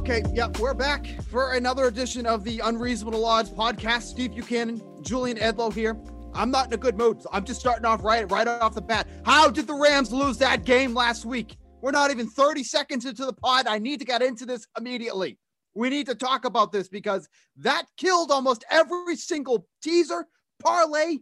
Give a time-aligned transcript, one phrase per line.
[0.00, 4.04] Okay, yep, we're back for another edition of the Unreasonable Odds podcast.
[4.04, 5.94] Steve Buchanan, Julian Edlow here.
[6.32, 7.18] I'm not in a good mood.
[7.30, 9.06] I'm just starting off right right off the bat.
[9.26, 11.58] How did the Rams lose that game last week?
[11.82, 13.66] We're not even 30 seconds into the pod.
[13.66, 15.38] I need to get into this immediately.
[15.74, 20.26] We need to talk about this because that killed almost every single teaser,
[20.62, 21.18] parlay,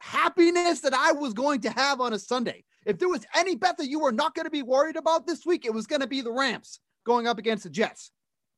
[0.00, 2.62] happiness that I was going to have on a Sunday.
[2.84, 5.46] If there was any bet that you were not going to be worried about this
[5.46, 8.10] week, it was going to be the Rams going up against the Jets.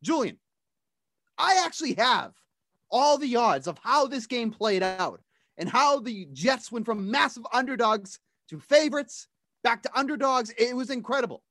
[0.02, 0.38] Julian,
[1.36, 2.32] I actually have
[2.90, 5.20] all the odds of how this game played out
[5.58, 8.18] and how the Jets went from massive underdogs
[8.48, 9.28] to favorites
[9.62, 10.50] back to underdogs.
[10.58, 11.42] It was incredible.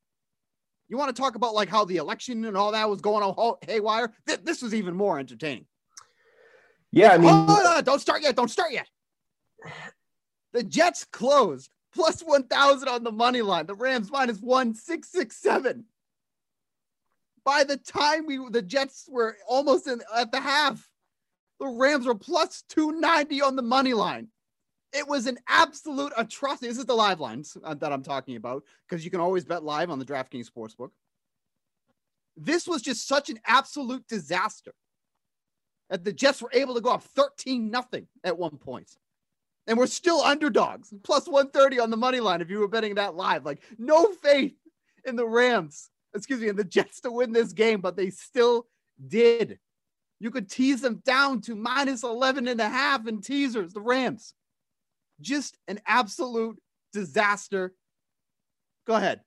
[0.90, 3.56] You want to talk about like how the election and all that was going on
[3.62, 4.12] haywire?
[4.26, 5.68] Th- This was even more entertaining.
[6.92, 8.36] Yeah, I mean, Hold on, don't start yet.
[8.36, 8.88] Don't start yet.
[10.54, 13.66] The Jets closed plus 1,000 on the money line.
[13.66, 15.84] The Rams minus 1,667.
[17.48, 20.86] By the time we the Jets were almost in at the half,
[21.62, 24.28] the Rams were plus 290 on the money line.
[24.92, 26.68] It was an absolute atrocity.
[26.68, 29.64] This is the live lines uh, that I'm talking about because you can always bet
[29.64, 30.90] live on the DraftKings Sportsbook.
[32.36, 34.74] This was just such an absolute disaster
[35.90, 38.92] that the Jets were able to go up 13 nothing at one point.
[39.68, 43.16] And we're still underdogs, plus 130 on the money line if you were betting that
[43.16, 43.46] live.
[43.46, 44.58] Like, no faith
[45.06, 48.68] in the Rams, excuse me, and the Jets to win this game, but they still
[49.08, 49.60] did.
[50.20, 54.34] You could tease them down to minus 11 and a half in teasers, the Rams.
[55.22, 56.60] Just an absolute
[56.94, 57.74] disaster.
[58.86, 59.22] Go ahead.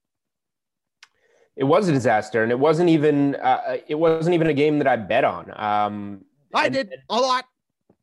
[1.56, 4.86] it was a disaster, and it wasn't even uh, it wasn't even a game that
[4.86, 5.50] I bet on.
[5.54, 6.24] Um,
[6.54, 7.44] I and- did a lot.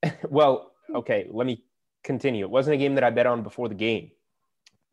[0.30, 1.64] well, okay, let me
[2.04, 2.46] continue.
[2.46, 4.12] It wasn't a game that I bet on before the game.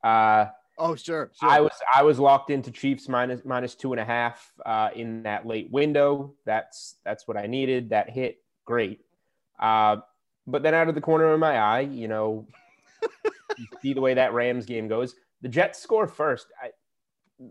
[0.03, 0.47] Uh,
[0.77, 1.31] Oh, sure.
[1.39, 1.49] sure.
[1.49, 5.23] I was I was locked into Chiefs minus minus two and a half uh, in
[5.23, 6.35] that late window.
[6.45, 7.91] That's that's what I needed.
[7.91, 9.01] That hit great.
[9.59, 9.99] Uh,
[10.47, 12.47] but then out of the corner of my eye, you know,
[13.59, 15.15] you see the way that Rams game goes.
[15.43, 16.49] The Jets score first.
[16.61, 16.71] I,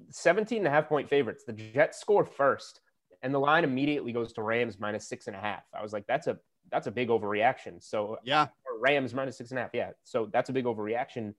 [0.10, 1.44] 17 and a half point favorites.
[1.46, 2.82] The Jets score first,
[3.22, 5.64] and the line immediately goes to Rams minus six and a half.
[5.74, 6.38] I was like, that's a
[6.72, 7.82] that's a big overreaction.
[7.82, 8.48] So yeah.
[8.80, 9.72] Rams minus six and a half.
[9.74, 9.92] Yeah.
[10.04, 11.34] So that's a big overreaction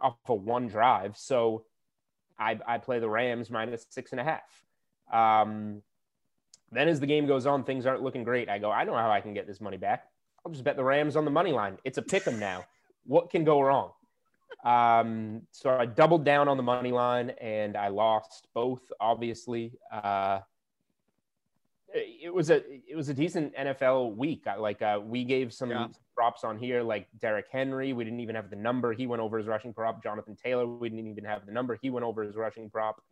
[0.00, 1.16] off of one drive.
[1.16, 1.64] So
[2.38, 4.64] I, I play the Rams minus six and a half.
[5.12, 5.82] Um,
[6.72, 8.48] then as the game goes on, things aren't looking great.
[8.48, 10.04] I go, I know how I can get this money back.
[10.44, 11.78] I'll just bet the Rams on the money line.
[11.84, 12.64] It's a pick 'em now.
[13.06, 13.90] what can go wrong?
[14.62, 19.78] Um, so I doubled down on the money line and I lost both, obviously.
[19.90, 20.40] Uh,
[21.94, 24.44] it was a it was a decent NFL week.
[24.58, 25.88] Like uh, we gave some Yeah.
[26.14, 27.92] props on here, like Derrick Henry.
[27.92, 28.92] We didn't even have the number.
[28.92, 30.02] He went over his rushing prop.
[30.02, 30.66] Jonathan Taylor.
[30.66, 31.78] We didn't even have the number.
[31.80, 33.02] He went over his rushing prop.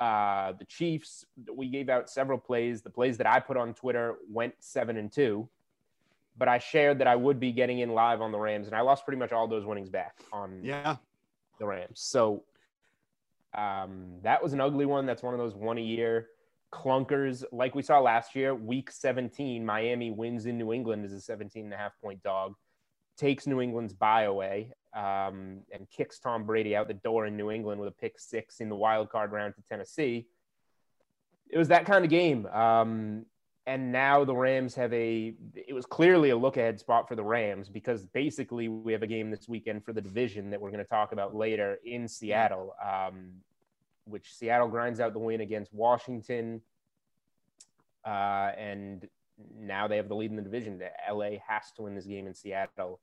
[0.00, 1.24] Uh, the Chiefs.
[1.52, 2.82] We gave out several plays.
[2.82, 5.48] The plays that I put on Twitter went seven and two,
[6.36, 8.80] but I shared that I would be getting in live on the Rams, and I
[8.80, 10.96] lost pretty much all those winnings back on Yeah.
[11.60, 12.00] the Rams.
[12.00, 12.42] So
[13.54, 15.06] um, that was an ugly one.
[15.06, 16.30] That's one of those one a year
[16.74, 17.44] clunkers.
[17.52, 21.64] Like we saw last year, week 17, Miami wins in New England as a 17
[21.64, 22.54] and a half point dog,
[23.16, 27.50] takes New England's bye away, um, and kicks Tom Brady out the door in New
[27.50, 30.26] England with a pick six in the wild card round to Tennessee.
[31.48, 32.46] It was that kind of game.
[32.46, 33.26] Um,
[33.66, 37.24] and now the Rams have a, it was clearly a look ahead spot for the
[37.24, 40.84] Rams because basically we have a game this weekend for the division that we're going
[40.84, 43.30] to talk about later in Seattle, um,
[44.04, 46.60] which Seattle grinds out the win against Washington.
[48.04, 49.08] Uh, and
[49.58, 50.78] now they have the lead in the division.
[50.78, 53.00] The LA has to win this game in Seattle,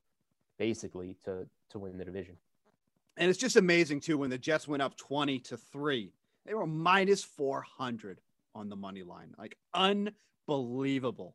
[0.58, 2.36] basically, to to win the division.
[3.16, 6.12] And it's just amazing too when the Jets went up 20 to 3.
[6.46, 8.20] They were minus 400
[8.54, 9.34] on the money line.
[9.38, 11.34] Like unbelievable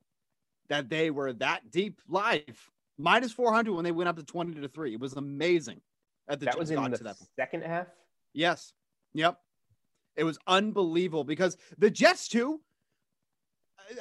[0.70, 2.72] that they were that deep live.
[2.98, 4.94] Minus 400 when they went up to 20 to 3.
[4.94, 5.82] It was amazing.
[6.28, 7.18] That, the That was in the to that.
[7.36, 7.88] second half.
[8.34, 8.74] Yes.
[9.14, 9.40] Yep.
[10.18, 12.62] It was unbelievable because the Jets too.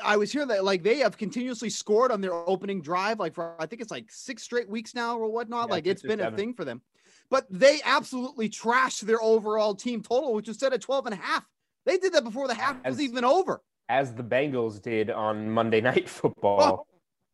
[0.02, 3.54] I was hearing that like they have continuously scored on their opening drive, like for
[3.60, 5.68] I think it's like six straight weeks now or whatnot.
[5.68, 6.82] Yeah, like it's been a thing for them.
[7.30, 11.18] But they absolutely trashed their overall team total, which was set at 12 and a
[11.18, 11.44] half.
[11.84, 13.62] They did that before the half was even over.
[13.88, 16.86] as the Bengals did on Monday Night Football.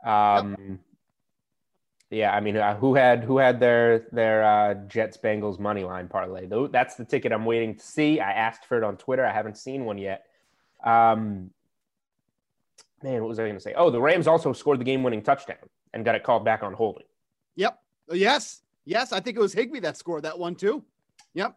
[0.05, 0.79] Um,
[2.13, 6.09] yeah, I mean, uh, who had who had their their uh, Jets Bengals money line
[6.09, 6.47] parlay?
[6.47, 8.21] Though that's the ticket I'm waiting to see.
[8.21, 9.25] I asked for it on Twitter.
[9.25, 10.27] I haven't seen one yet.
[10.85, 11.51] Um,
[13.03, 13.73] man, what was I going to say?
[13.77, 15.57] Oh, the Rams also scored the game-winning touchdown
[15.95, 17.05] and got it called back on holding.
[17.57, 17.79] Yep.
[18.13, 18.63] Yes.
[18.85, 19.13] Yes.
[19.13, 20.85] I think it was Higbee that scored that one too.
[21.35, 21.57] Yep.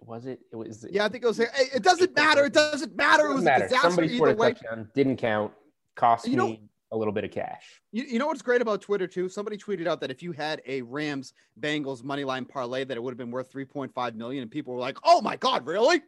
[0.00, 0.40] Was it?
[0.50, 0.84] It was.
[0.90, 1.38] Yeah, I think it was.
[1.38, 2.44] It it doesn't matter.
[2.46, 3.24] It doesn't matter.
[3.24, 3.64] It Doesn't was matter.
[3.64, 4.52] a disaster Somebody either scored a way.
[4.54, 4.88] touchdown.
[4.94, 5.52] Didn't count.
[5.94, 7.80] Cost You know- me a little bit of cash.
[7.90, 9.28] You, you know what's great about Twitter too?
[9.28, 13.02] Somebody tweeted out that if you had a Rams Bengals money line parlay, that it
[13.02, 16.02] would have been worth 3.5 million, and people were like, "Oh my god, really?"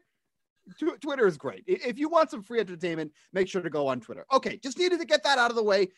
[1.03, 1.63] Twitter is great.
[1.67, 4.25] If you want some free entertainment, make sure to go on Twitter.
[4.33, 5.89] Okay, just needed to get that out of the way.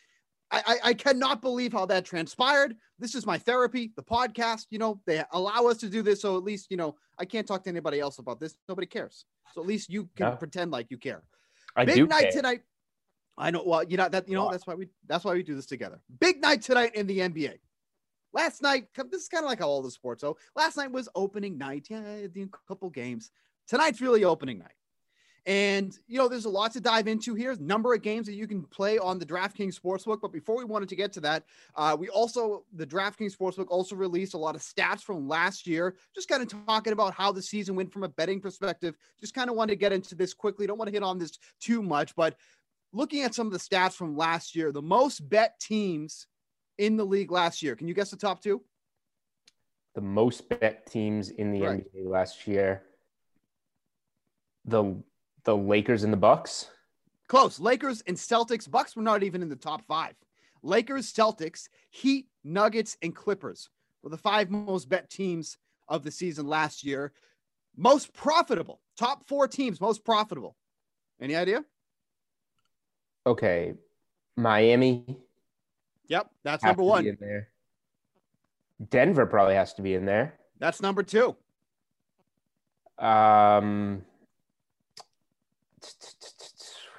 [0.51, 2.75] I, I, I cannot believe how that transpired.
[2.99, 4.67] This is my therapy, the podcast.
[4.69, 7.47] You know, they allow us to do this, so at least you know I can't
[7.47, 8.55] talk to anybody else about this.
[8.67, 9.25] Nobody cares.
[9.53, 10.35] So at least you can No.
[10.35, 11.23] pretend like you care.
[11.75, 12.31] I Big do night care.
[12.31, 12.61] tonight.
[13.37, 13.63] I know.
[13.65, 15.99] Well, you know that you know that's why we that's why we do this together.
[16.19, 17.59] Big night tonight in the NBA.
[18.33, 20.21] Last night, this is kind of like how all the sports.
[20.21, 21.87] So last night was opening night.
[21.89, 22.29] Yeah, a
[22.67, 23.31] couple games.
[23.67, 24.73] Tonight's really opening night.
[25.47, 27.55] And you know, there's a lot to dive into here.
[27.57, 30.19] Number of games that you can play on the DraftKings Sportsbook.
[30.21, 31.45] But before we wanted to get to that,
[31.75, 35.95] uh, we also the DraftKings Sportsbook also released a lot of stats from last year.
[36.13, 38.97] Just kind of talking about how the season went from a betting perspective.
[39.21, 40.67] Just kind of wanted to get into this quickly.
[40.67, 42.35] Don't want to hit on this too much, but
[42.93, 46.27] looking at some of the stats from last year, the most bet teams
[46.77, 47.75] in the league last year.
[47.75, 48.61] Can you guess the top two?
[49.95, 51.83] the most bet teams in the Right.
[51.95, 52.83] NBA last year.
[54.65, 55.01] The
[55.43, 56.69] the Lakers and the Bucks.
[57.27, 57.59] Close.
[57.59, 58.69] Lakers and Celtics.
[58.69, 60.13] Bucks were not even in the top five.
[60.61, 63.69] Lakers, Celtics, Heat, Nuggets, and Clippers
[64.03, 65.57] were the five most bet teams
[65.87, 67.11] of the season last year.
[67.75, 68.81] Most profitable.
[68.97, 70.55] Top four teams, most profitable.
[71.19, 71.65] Any idea?
[73.27, 73.73] Okay,
[74.37, 75.03] Miami.
[76.07, 77.05] Yep, that's number one.
[77.05, 77.49] in there.
[78.89, 80.35] Denver probably has to be in there.
[80.59, 81.35] That's number two.
[82.97, 84.01] Um,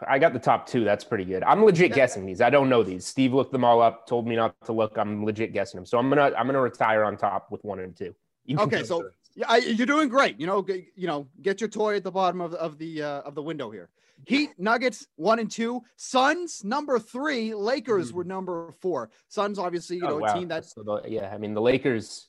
[0.07, 0.85] I got the top two.
[0.85, 1.43] That's pretty good.
[1.45, 2.43] I'm legit guessing these.
[2.43, 3.07] I don't know these.
[3.07, 4.07] Steve looked them all up.
[4.07, 4.99] Told me not to look.
[4.99, 5.87] I'm legit guessing them.
[5.87, 8.15] So I'm gonna I'm gonna retire on top with one and two.
[8.59, 9.09] Okay, so.
[9.39, 10.39] Yeah, I, you're doing great.
[10.41, 13.21] You know, g- you know, get your toy at the bottom of, of the uh,
[13.21, 13.89] of the window here.
[14.27, 15.81] Heat, Nuggets, one and two.
[15.95, 17.55] Suns, number three.
[17.55, 19.11] Lakers were number four.
[19.29, 20.03] Suns, obviously, you.
[20.07, 20.35] Oh, know, wow.
[20.35, 21.31] a team that's So the- yeah.
[21.33, 22.27] I mean, the Lakers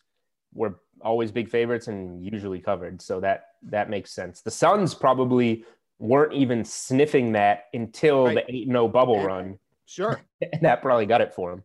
[0.53, 4.41] were always big favorites and usually covered, so that that makes sense.
[4.41, 5.65] The Suns probably
[5.97, 8.35] weren't even sniffing that until Right.
[8.47, 9.57] the eight 0 bubble run,
[9.88, 10.21] sure.
[10.41, 11.63] and that probably got it for them.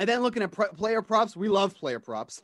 [0.00, 2.42] And then looking at player props, we love player props.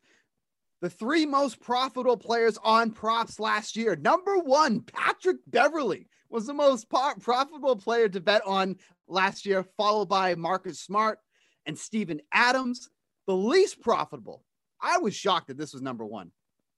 [0.84, 3.96] The three most profitable players on props last year.
[3.96, 8.76] Number one, Patrick Beverley was the most po- profitable player to bet on
[9.08, 11.20] last year, followed by Marcus Smart
[11.64, 12.90] and Steven Adams.
[13.26, 14.44] The least profitable.
[14.78, 16.32] I was shocked that this was number one,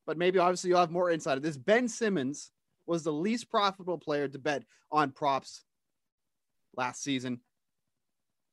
[0.06, 1.56] but maybe obviously you'll have more insight of this.
[1.56, 2.52] Ben Simmons
[2.86, 5.64] was the least profitable player to bet on props
[6.76, 7.40] last season.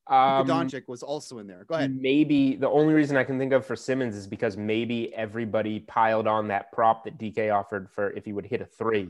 [0.10, 1.64] Luka Um, Doncic was also in there.
[1.66, 1.96] Go ahead.
[1.96, 6.28] Maybe the only reason I can think of for Simmons is because maybe everybody piled
[6.28, 9.10] on that prop that DK offered for if he would hit a three.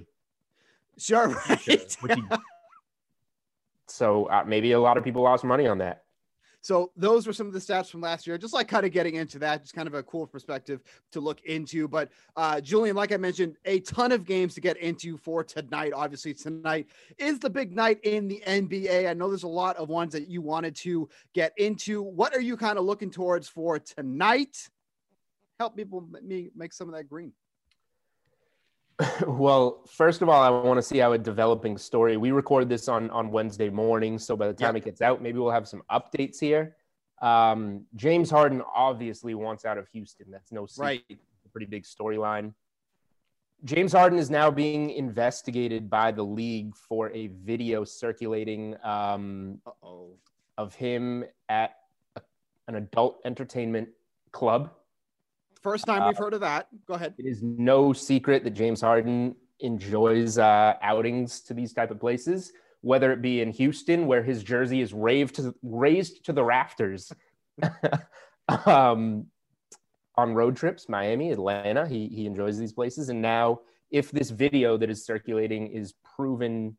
[0.97, 1.97] Sure, right.
[3.87, 6.03] So uh, maybe a lot of people lost money on that.
[6.63, 8.37] So those were some of the stats from last year.
[8.37, 11.41] Just like kind of getting into that, just kind of a cool perspective to look
[11.41, 11.89] into.
[11.89, 15.91] But uh, Julian, like I mentioned, a ton of games to get into for tonight.
[15.93, 19.09] Obviously, tonight is the big night in the NBA.
[19.09, 22.01] I know there's a lot of ones that you wanted to get into.
[22.01, 24.69] What are you kind of looking towards for tonight?
[25.59, 27.33] Help people me make some of that green.
[29.27, 32.17] well, first of all, I want to see how a developing story.
[32.17, 34.83] We record this on on Wednesday morning, so by the time Yep.
[34.83, 36.75] it gets out, maybe we'll have some updates here.
[37.21, 40.29] Um, James Harden obviously wants out of Houston.
[40.29, 41.03] That's no secret.
[41.09, 41.19] Right.
[41.51, 42.53] pretty big storyline.
[43.63, 49.61] James Harden is now being investigated by the league for a video circulating um,
[50.57, 51.75] of him at
[52.17, 52.21] a,
[52.67, 53.87] an adult entertainment
[54.31, 54.71] club.
[55.63, 56.67] First time we've heard of that.
[56.85, 57.13] Go ahead.
[57.17, 62.51] It is no secret that James Harden enjoys uh, outings to these type of places,
[62.81, 67.13] whether it be in Houston, where his jersey is raved to, raised to the rafters,
[68.65, 69.25] um,
[70.15, 71.87] on road trips, Miami, Atlanta.
[71.87, 76.75] He he enjoys these places, and now if this video that is circulating is proven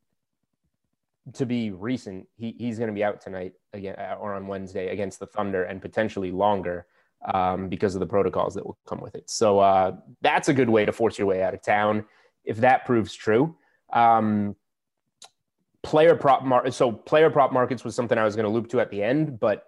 [1.33, 4.89] to be recent, he, he's going to be out tonight again uh, or on Wednesday
[4.89, 6.87] against the Thunder, and potentially longer
[7.33, 9.29] um, because of the protocols that will come with it.
[9.31, 12.05] So uh, that's a good way to force your way out of town
[12.45, 13.57] if that proves true.
[13.93, 14.57] Um,
[15.83, 18.81] player prop mar- so player prop markets was something I was going to loop to
[18.81, 19.65] at the end, but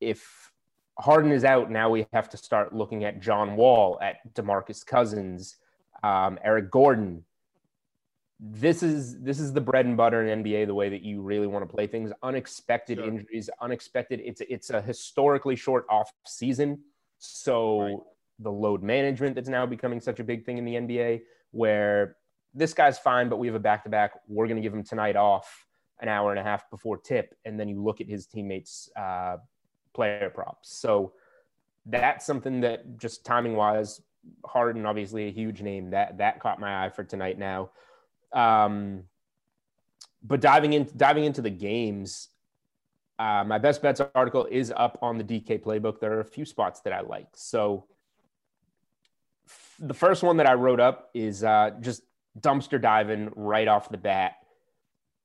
[0.00, 0.50] if
[0.98, 5.56] Harden is out, now we have to start looking at John Wall, at DeMarcus Cousins,
[6.02, 7.24] um, Eric Gordon.
[8.42, 10.66] This is this is the bread and butter in NBA.
[10.66, 12.10] The way that you really want to play things.
[12.22, 13.06] Unexpected Sure.
[13.06, 14.20] injuries, unexpected.
[14.24, 16.82] It's it's a historically short off season,
[17.18, 17.96] so Right.
[18.38, 21.20] the load management that's now becoming such a big thing in the NBA,
[21.50, 22.16] where
[22.54, 24.12] this guy's fine, but we have a back to back.
[24.26, 25.66] We're going to give him tonight off
[26.00, 29.36] an hour and a half before tip, and then you look at his teammates' uh,
[29.92, 30.74] player props.
[30.74, 31.12] So
[31.84, 34.00] that's something that just timing wise,
[34.46, 37.38] Harden obviously a huge name that that caught my eye for tonight.
[37.38, 37.70] Now,
[38.32, 39.04] um,
[40.22, 42.28] but diving in diving into the games,
[43.18, 46.00] uh, my best bets article is up on the DK playbook.
[46.00, 47.28] There are a few spots that I like.
[47.34, 47.86] So
[49.46, 52.02] f- the first one that I wrote up is uh, just
[52.38, 54.36] dumpster diving right off the bat.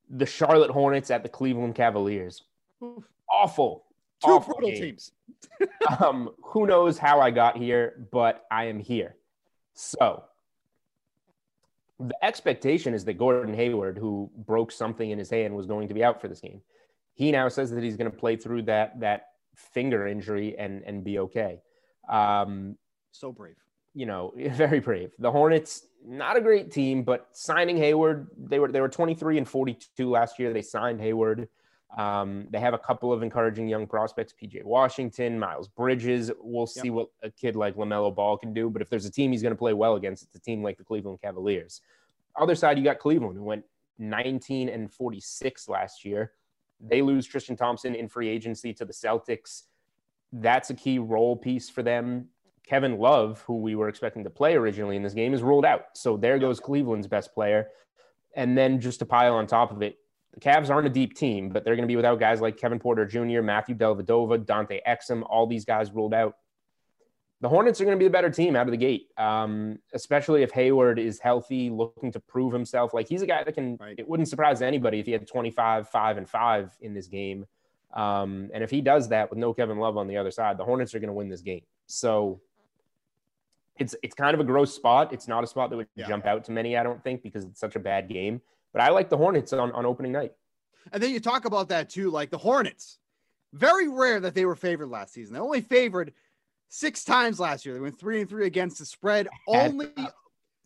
[0.08, 2.42] The Charlotte Hornets at the Cleveland Cavaliers.
[2.82, 3.04] Oof.
[3.30, 3.84] Awful.
[4.24, 5.12] Two awful brutal game teams.
[6.00, 9.16] um, who knows how I got here, but I am here.
[9.74, 10.24] So
[11.98, 15.94] the expectation is that Gordon Hayward, who broke something in his hand, was going to
[15.94, 16.60] be out for this game.
[17.14, 21.02] He now says that he's going to play through that that finger injury and and
[21.02, 21.60] be okay.
[22.08, 22.76] Um,
[23.12, 23.56] So brave.
[23.94, 25.12] you know, very brave.
[25.18, 29.48] The Hornets, not a great team, but signing Hayward, they were they were 23 and
[29.48, 30.52] 42 last year.
[30.52, 31.48] They signed Hayward.
[31.96, 36.30] Um, they have a couple of encouraging young prospects: PJ Washington, Miles Bridges.
[36.40, 38.68] We'll see what a kid like Lamelo Ball can do.
[38.68, 40.78] But if there's a team he's going to play well against, it's a team like
[40.78, 41.80] the Cleveland Cavaliers.
[42.36, 43.64] Other side, you got Cleveland, who went
[43.98, 46.32] 19 and 46 last year.
[46.80, 49.62] They lose Tristan Thompson in free agency to the Celtics.
[50.32, 52.28] That's a key role piece for them.
[52.66, 55.86] Kevin Love, who we were expecting to play originally in this game, is ruled out.
[55.94, 57.68] So there goes Cleveland's best player.
[58.34, 59.98] And then just to pile on top of it,
[60.36, 62.78] the Cavs aren't a deep team, but they're going to be without guys like Kevin
[62.78, 66.36] Porter Jr., Matthew Dellavedova, Dante Exum, all these guys ruled out.
[67.40, 70.42] The Hornets are going to be the better team out of the gate, um, especially
[70.42, 72.92] if Hayward is healthy, looking to prove himself.
[72.94, 73.76] Like he's a guy that can.
[73.78, 73.94] Right.
[73.98, 77.46] It wouldn't surprise anybody if he had 25, five, and five in this game.
[77.94, 80.64] Um, and if he does that with no Kevin Love on the other side, the
[80.64, 81.62] Hornets are going to win this game.
[81.86, 82.40] So
[83.78, 85.12] it's it's kind of a gross spot.
[85.12, 86.08] It's not a spot that would Yeah.
[86.08, 88.40] jump out to many, I don't think, because it's such a bad game.
[88.72, 90.32] But I like the Hornets on, on opening night.
[90.92, 92.98] And then you talk about that too, like the Hornets.
[93.52, 95.34] Very rare that they were favored last season.
[95.34, 96.12] They only favored
[96.68, 97.74] six times last year.
[97.74, 99.28] They went three and three against the spread.
[99.48, 99.92] Uh, only,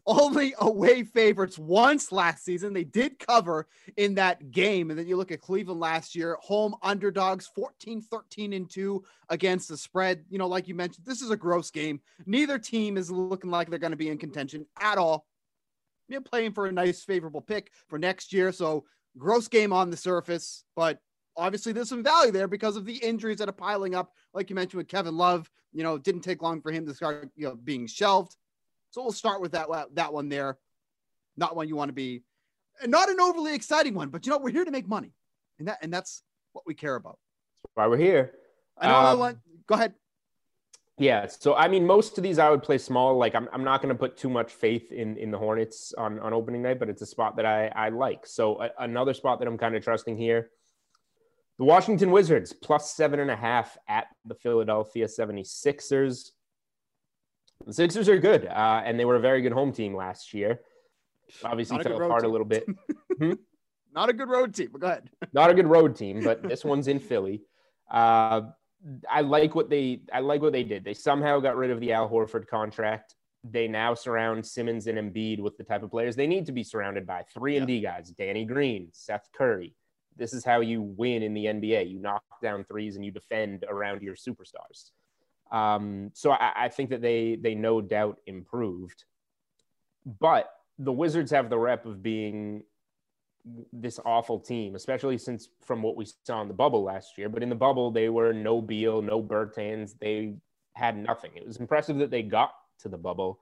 [0.06, 2.72] only away favorites once last season.
[2.72, 4.90] They did cover in that game.
[4.90, 9.68] And then you look at Cleveland last year, home underdogs 14, 13, and 2 against
[9.68, 10.24] the spread.
[10.28, 12.00] You know, like you mentioned, this is a gross game.
[12.26, 15.26] Neither team is looking like they're going to be in contention at all.
[16.10, 18.50] You're playing for a nice, favorable pick for next year.
[18.52, 18.84] So
[19.16, 20.98] gross game on the surface, but
[21.36, 24.12] obviously there's some value there because of the injuries that are piling up.
[24.34, 26.94] Like you mentioned with Kevin Love, you know, it didn't take long for him to
[26.94, 28.36] start, you know, being shelved.
[28.90, 30.58] So we'll start with that that one there.
[31.36, 32.24] Not one you want to be,
[32.86, 35.14] not an overly exciting one, but you know, we're here to make money,
[35.60, 37.18] and that and that's what we care about.
[37.62, 38.32] That's why we're here.
[38.76, 39.38] I know I Um, want.
[39.68, 39.94] Go ahead.
[41.00, 43.16] Yeah, so I mean, most of these I would play small.
[43.16, 46.18] Like I'm, I'm not going to put too much faith in in the Hornets on
[46.20, 48.26] on opening night, but it's a spot that I I like.
[48.26, 50.50] So a, another spot that I'm kind of trusting here,
[51.56, 56.32] the Washington Wizards plus seven and a half at the Philadelphia 76ers.
[57.66, 60.60] The Sixers are good, uh, and they were a very good home team last year.
[61.42, 62.66] Obviously, Not a fell road apart a little bit.
[63.94, 65.10] Not a good road team, but go ahead.
[65.32, 67.42] not a good road team, but this one's in Philly.
[67.90, 68.42] Uh,
[69.10, 70.84] I like what they I like what they did.
[70.84, 73.14] They somehow got rid of the Al Horford contract.
[73.44, 76.62] They now surround Simmons and Embiid with the type of players they need to be
[76.62, 77.24] surrounded by.
[77.34, 79.74] Three and D guys: Danny Green, Seth Curry.
[80.16, 81.90] This is how you win in the NBA.
[81.90, 84.90] You knock down threes and you defend around your superstars.
[85.50, 89.04] Um, so I, I think that they they no doubt improved.
[90.18, 92.62] but the Wizards have the rep of being
[93.72, 97.28] this awful team, especially since from what we saw in the bubble last year.
[97.28, 99.98] But in the bubble, they were no Beal, no Bertans.
[99.98, 100.34] They
[100.74, 101.32] had nothing.
[101.34, 103.40] It was impressive that they got to the bubble,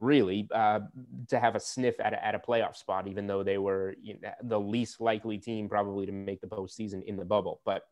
[0.00, 0.80] really, uh,
[1.28, 4.18] to have a sniff at a, at a playoff spot, even though they were you
[4.22, 7.60] know, the least likely team probably to make the postseason in the bubble.
[7.64, 7.86] But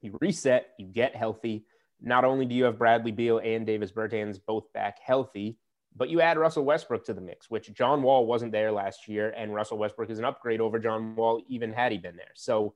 [0.00, 1.64] you reset, you get healthy.
[2.02, 5.56] Not only do you have Bradley Beal and Davis Bertans both back healthy,
[5.96, 9.32] but you add Russell Westbrook to the mix, which John Wall wasn't there last year,
[9.36, 12.32] and Russell Westbrook is an upgrade over John Wall, even had he been there.
[12.34, 12.74] So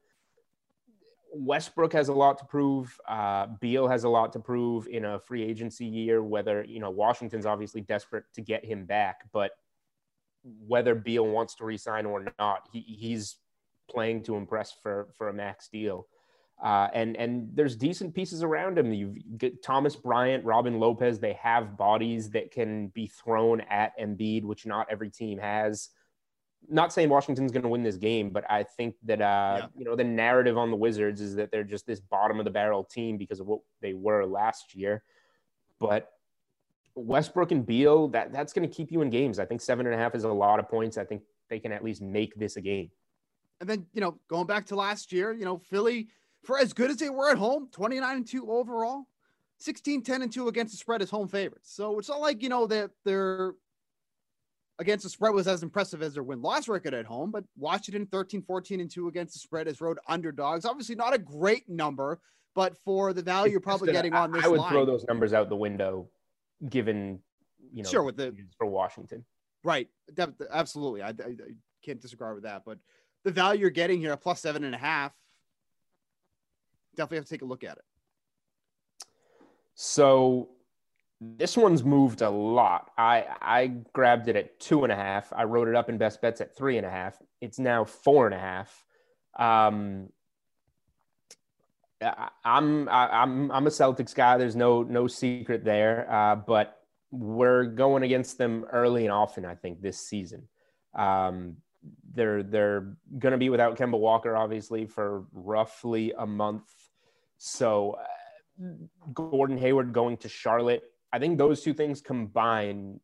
[1.33, 2.99] Westbrook has a lot to prove.
[3.07, 6.23] Uh, Beal has a lot to prove in a free agency year.
[6.23, 9.53] Whether you know Washington's obviously desperate to get him back, but
[10.67, 13.37] whether Beal wants to resign or not, he, he's
[13.91, 16.07] playing to impress for for a max deal.
[16.63, 18.93] Uh, and and there's decent pieces around him.
[18.93, 21.21] You've got Thomas Bryant, Robin Lopez.
[21.21, 25.91] They have bodies that can be thrown at Embiid, which not every team has.
[26.69, 29.67] Not saying Washington's going to win this game, but I think that uh, yeah.
[29.77, 32.51] you know the narrative on the Wizards is that they're just this bottom of the
[32.51, 35.05] barrel team because of what they were last year.
[35.79, 36.11] But
[36.97, 39.39] Westbrook and Beal, that that's going to keep you in games.
[39.39, 40.99] I think seven and a half is a lot of points.
[40.99, 42.91] I think they can at least make this a game.
[43.61, 46.09] And then you know, going back to last year, you know, Philly
[46.45, 49.07] for as good as they were at home, 29 and 2 overall,
[49.59, 51.73] 16, 10 and 2 against the spread as home favorites.
[51.75, 53.55] So it's not like, you know, that they're
[54.79, 58.07] against the spread was as impressive as their win loss record at home, but Washington
[58.07, 60.65] 13, 14 and 2 against the spread as road underdogs.
[60.65, 62.21] Obviously, not a great number,
[62.55, 65.33] but for the value you're probably getting on this, I would line, throw those numbers
[65.33, 66.09] out the window
[66.69, 67.19] given,
[67.73, 69.25] you know, sure with the for Washington.
[69.65, 69.89] Right.
[70.51, 71.03] Absolutely.
[71.03, 71.53] I, I, I
[71.85, 72.79] can't disagree with that, but
[73.25, 75.13] the value you're getting here, a plus seven and a half,
[76.99, 77.85] definitely have to take a look at it.
[79.75, 80.49] So
[81.21, 82.91] this one's moved a lot.
[82.99, 85.33] I I grabbed it at two and a half.
[85.35, 87.17] I wrote it up in best bets at three and a half.
[87.41, 88.85] It's now four and a half.
[89.39, 90.11] Um,
[92.45, 94.37] I'm I, I'm I'm a Celtics guy.
[94.37, 96.13] There's no no secret there.
[96.13, 96.77] Uh, but
[97.11, 99.45] we're going against them early and often.
[99.45, 100.49] I think this season.
[100.95, 101.59] Um,
[102.13, 106.69] they're they're going to be without Kemba Walker, obviously, for roughly a month.
[107.39, 107.97] So
[108.61, 108.65] uh,
[109.15, 113.01] Gordon Hayward going to Charlotte, I think those two things combined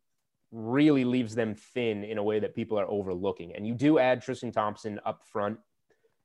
[0.51, 3.55] really leaves them thin in a way that people are overlooking.
[3.55, 5.59] And you do add Tristan Thompson up front,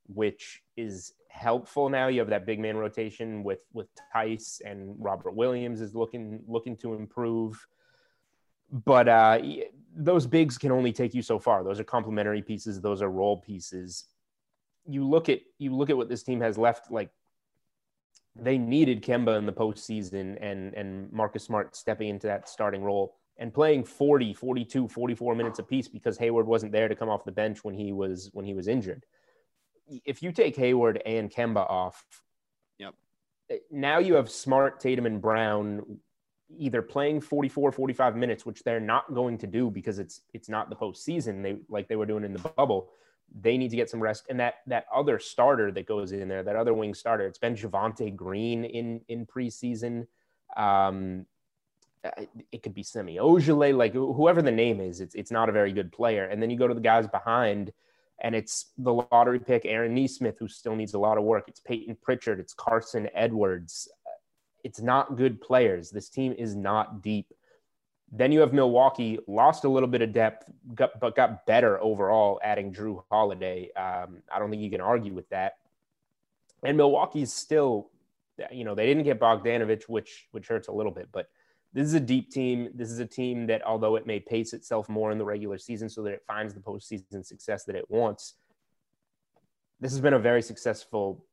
[0.06, 2.08] which is helpful now.
[2.08, 6.76] You have that big man rotation with with Theis and Robert Williams is looking looking
[6.78, 7.66] to improve.
[8.72, 9.40] But uh,
[9.96, 11.64] those bigs can only take you so far.
[11.64, 12.80] Those are complementary pieces.
[12.80, 14.04] Those are role pieces.
[14.86, 16.90] You look at you look at what this team has left.
[16.90, 17.10] Like
[18.36, 23.16] they needed Kemba in the postseason and and Marcus Smart stepping into that starting role
[23.38, 27.32] and playing 40, 42, 44 minutes apiece because Hayward wasn't there to come off the
[27.32, 29.04] bench when he was when he was injured.
[30.04, 32.04] If you take Hayward and Kemba off,
[32.78, 32.94] yep.
[33.50, 35.98] Eh, now you have Smart, Tatum and Brown
[36.58, 40.68] either playing 44 45 minutes which they're not going to do because it's it's not
[40.68, 42.90] the postseason they like they were doing in the bubble
[43.38, 44.24] they need to get some rest.
[44.28, 47.54] And that that other starter that goes in there, that other wing starter, it's been
[47.54, 50.06] Javonte Green in in preseason.
[50.56, 51.26] Um,
[52.50, 55.00] it could be Semi Ojeleye, like whoever the name is.
[55.00, 56.24] It's it's not a very good player.
[56.24, 57.72] And then you go to the guys behind,
[58.20, 61.44] and it's the lottery pick Aaron Nesmith, who still needs a lot of work.
[61.46, 62.40] It's Payton Pritchard.
[62.40, 63.88] It's Carson Edwards.
[64.64, 65.90] It's not good players.
[65.90, 67.26] This team is not deep.
[68.12, 72.40] Then you have Milwaukee, lost a little bit of depth, got, but got better overall,
[72.42, 73.70] adding Jrue Holiday.
[73.76, 75.58] Um, I don't think you can argue with that.
[76.64, 77.90] And Milwaukee's still,
[78.50, 81.08] you know, they didn't get Bogdanovich, which which hurts a little bit.
[81.12, 81.28] But
[81.72, 82.70] this is a deep team.
[82.74, 85.88] This is a team that, although it may pace itself more in the regular season
[85.88, 88.34] so that it finds the postseason success that it wants,
[89.78, 91.24] this has been a very successful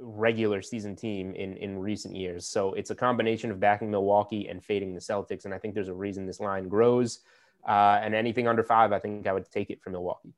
[0.00, 2.46] regular season team in in recent years.
[2.46, 5.88] So it's a combination of backing Milwaukee and fading the Celtics, and I think there's
[5.88, 7.20] a reason this line grows.
[7.68, 10.32] Uh, and anything under five, I think I would take it for Milwaukee.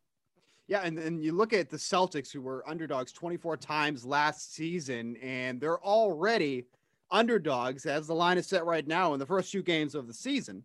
[0.66, 5.16] Yeah, and then you look at the Celtics, who were underdogs 24 times last season,
[5.16, 6.64] and they're already
[7.11, 10.14] underdogs as the line is set right now in the first two games of the
[10.14, 10.64] season.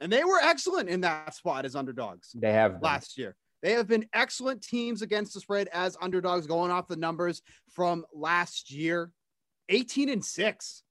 [0.00, 2.32] And they were excellent in that spot as underdogs.
[2.34, 3.36] They have last year.
[3.62, 8.04] They have been excellent teams against the spread as underdogs, going off the numbers from
[8.12, 9.10] last year
[9.68, 10.82] 18 and 6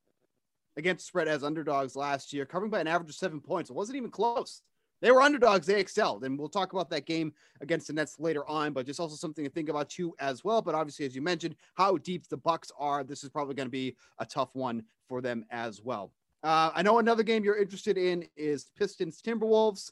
[0.78, 3.70] against spread as underdogs last year, covering by an average of seven points.
[3.70, 4.62] It wasn't even close.
[5.02, 5.68] They were underdogs.
[5.68, 6.24] They excelled.
[6.24, 9.46] And we'll talk about that game against the Nets later on, but just also something
[9.46, 10.62] to think about too as well.
[10.62, 13.72] But obviously, as you mentioned, how deep the Bucks are, this is probably going to
[13.72, 16.12] be a tough one for them as well.
[16.44, 19.92] Uh, I know another game you're interested in is Pistons Timberwolves.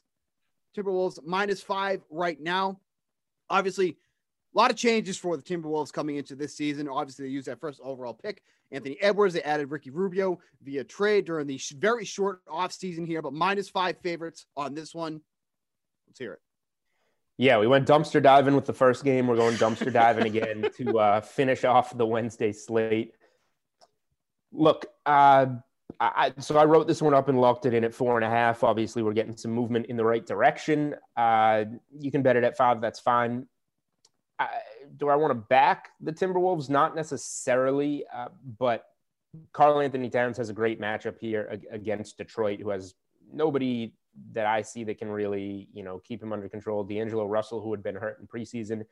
[0.74, 2.80] Timberwolves minus five right now.
[3.50, 3.90] Obviously,
[4.54, 6.88] a lot of changes for the Timberwolves coming into this season.
[6.88, 9.34] Obviously, they used that first overall pick, Anthony Edwards.
[9.34, 13.32] They added Ricky Rubio via trade during the sh- very short off season here, but
[13.32, 15.20] minus five favorites on this one.
[16.06, 16.40] Let's hear it.
[17.36, 19.26] Yeah, we went dumpster diving with the first game.
[19.26, 23.14] We're going dumpster diving again to uh, finish off the Wednesday slate.
[24.52, 25.46] Look, uh,
[26.00, 28.30] I, so I wrote this one up and locked it in at four and a
[28.30, 28.64] half.
[28.64, 30.94] Obviously, we're getting some movement in the right direction.
[31.16, 31.64] Uh,
[31.98, 32.80] you can bet it at five.
[32.80, 33.46] That's fine.
[34.38, 34.48] I,
[34.96, 36.68] do I want to back the Timberwolves?
[36.68, 38.28] Not necessarily, uh,
[38.58, 38.84] but
[39.52, 42.94] Karl-Anthony Towns has a great matchup here against Detroit, who has
[43.32, 43.94] nobody
[44.32, 46.84] that I see that can really, you know, keep him under control.
[46.84, 48.84] D'Angelo Russell, who had been hurt in preseason,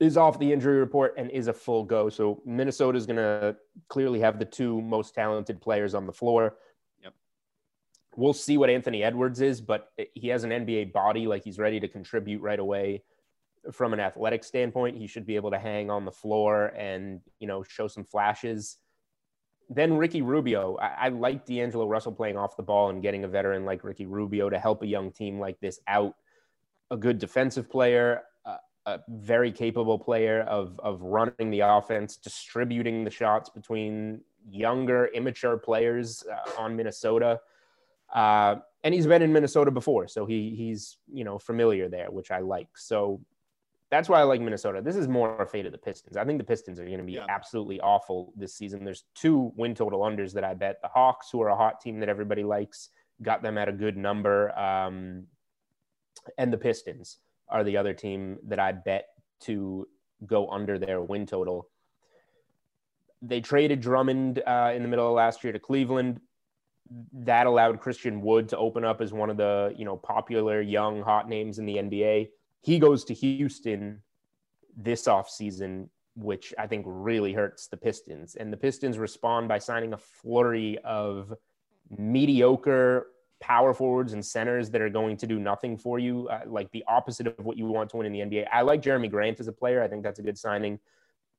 [0.00, 2.08] is off the injury report and is a full go.
[2.08, 3.56] So Minnesota is going to
[3.88, 6.56] clearly have the two most talented players on the floor.
[7.02, 7.14] Yep.
[8.14, 11.26] We'll see what Anthony Edwards is, but he has an NBA body.
[11.26, 13.02] Like he's ready to contribute right away
[13.72, 14.96] from an athletic standpoint.
[14.96, 18.76] He should be able to hang on the floor and, you know, show some flashes.
[19.68, 20.76] Then Ricky Rubio.
[20.76, 24.06] I, I like D'Angelo Russell playing off the ball and getting a veteran like Ricky
[24.06, 26.14] Rubio to help a young team like this out.
[26.90, 28.22] A good defensive player,
[28.88, 35.58] a very capable player of, of running the offense, distributing the shots between younger, immature
[35.58, 37.40] players uh, on Minnesota.
[38.14, 42.30] Uh, and he's been in Minnesota before, so he he's you know familiar there, which
[42.30, 42.68] I like.
[42.76, 43.20] So
[43.90, 44.80] that's why I like Minnesota.
[44.80, 46.16] This is more a fate of the Pistons.
[46.16, 47.26] I think the Pistons are going to be yeah.
[47.28, 48.84] absolutely awful this season.
[48.84, 50.80] There's two win total unders that I bet.
[50.80, 52.88] The Hawks, who are a hot team that everybody likes,
[53.20, 55.24] got them at a good number, um,
[56.38, 57.18] and the Pistons
[57.50, 59.08] are the other team that I bet
[59.40, 59.86] to
[60.26, 61.68] go under their win total.
[63.22, 66.20] They traded Drummond uh, in the middle of last year to Cleveland.
[67.12, 71.02] That allowed Christian Wood to open up as one of the you know popular young
[71.02, 72.28] hot names in the NBA.
[72.60, 74.02] He goes to Houston
[74.76, 78.36] this offseason, which I think really hurts the Pistons.
[78.36, 81.34] And the Pistons respond by signing a flurry of
[81.96, 83.08] mediocre
[83.40, 86.84] power forwards and centers that are going to do nothing for you, uh, like the
[86.88, 88.46] opposite of what you want to win in the NBA.
[88.52, 89.82] I like Jerami Grant as a player.
[89.82, 90.78] I think that's a good signing.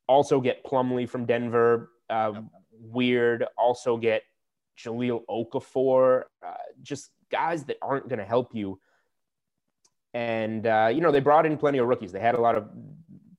[0.07, 1.91] Also get Plumlee from Denver.
[2.09, 3.45] Uh, weird.
[3.57, 4.23] Also get
[4.77, 6.23] Jahlil Okafor.
[6.45, 8.79] Uh, just guys that aren't going to help you.
[10.13, 12.11] And uh, you know they brought in plenty of rookies.
[12.11, 12.69] They had a lot of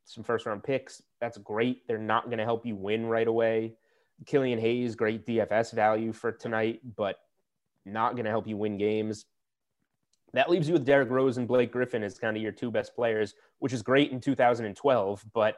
[0.05, 1.03] some first round picks.
[1.21, 1.87] That's great.
[1.89, 3.75] They're not going to help you win right away.
[4.27, 7.17] Killian Hayes, great DFS value for tonight, but
[7.85, 9.25] not going to help you win games.
[10.33, 12.95] That leaves you with Derrick Rose and Blake Griffin as kind of your two best
[12.95, 15.25] players, which is great in 2012.
[15.33, 15.57] But,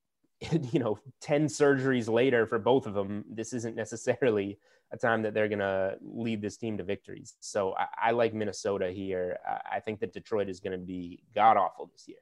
[0.72, 4.58] you know, 10 surgeries later for both of them, this isn't necessarily
[4.92, 7.36] a time that they're going to lead this team to victories.
[7.40, 9.38] So I, I like Minnesota here.
[9.70, 12.18] I think that Detroit is going to be god awful this year.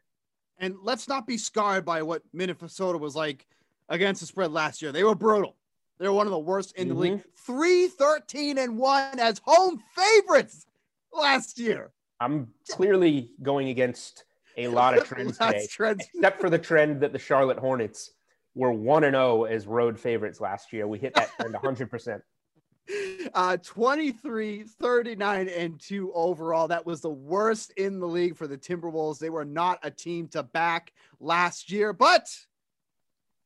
[0.59, 3.47] And let's not be scarred by what Minnesota was like
[3.89, 4.93] against the spread last year.
[4.93, 5.57] They were brutal.
[5.99, 7.03] They're one of the worst in the mm-hmm.
[7.03, 7.25] league.
[7.47, 10.67] 3 13 and 1 as home favorites
[11.13, 11.91] last year.
[12.21, 14.25] I'm clearly going against
[14.57, 16.07] a lot of trends today, trends.
[16.15, 18.13] except for the trend that the Charlotte Hornets
[18.55, 20.87] were 1 and 0 as road favorites last year.
[20.87, 22.21] We hit that trend 100%.
[23.35, 26.67] Uh, 23, 39, and 2 overall.
[26.69, 29.19] That was the worst in the league for the Timberwolves.
[29.19, 32.35] They were not a team to back last year, but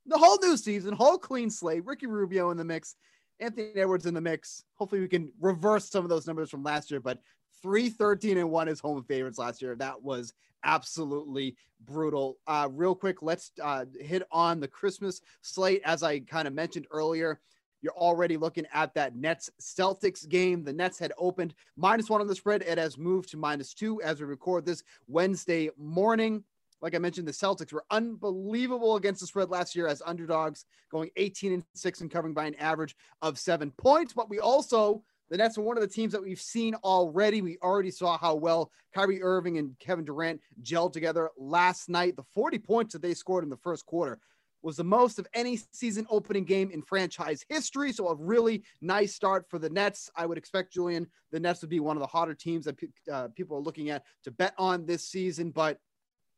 [0.07, 2.97] the whole new season, whole clean slate, Ricky Rubio in the mix,
[3.41, 4.65] Anthony Edwards in the mix.
[4.75, 7.01] Hopefully, we can reverse some of those numbers from last year.
[7.01, 7.21] But
[7.63, 9.75] 3 13 and 1 is home favorites last year.
[9.77, 10.33] That was
[10.65, 12.39] absolutely brutal.
[12.47, 15.83] Uh, real quick, let's uh, hit on the Christmas slate.
[15.85, 17.41] As I kind of mentioned earlier,
[17.81, 20.63] you're already looking at that Nets Celtics game.
[20.63, 22.63] The Nets had opened minus one on the spread.
[22.63, 26.45] It has moved to minus two as we record this Wednesday morning.
[26.83, 31.11] Like I mentioned, the Celtics were unbelievable against the spread last year as underdogs, going
[31.17, 34.13] 18 and 6 and covering by an average of seven points.
[34.13, 37.41] But we also, the Nets are one of the teams that we've seen already.
[37.41, 42.17] We already saw how well Kyrie Irving and Kevin Durant gelled together last night.
[42.17, 44.19] The 40 points that they scored in the first quarter
[44.63, 47.93] was the most of any season opening game in franchise history.
[47.93, 50.11] So a really nice start for the Nets.
[50.17, 52.77] I would expect Julian, the Nets would be one of the hotter teams that
[53.11, 55.51] uh, people are looking at to bet on this season.
[55.51, 55.79] But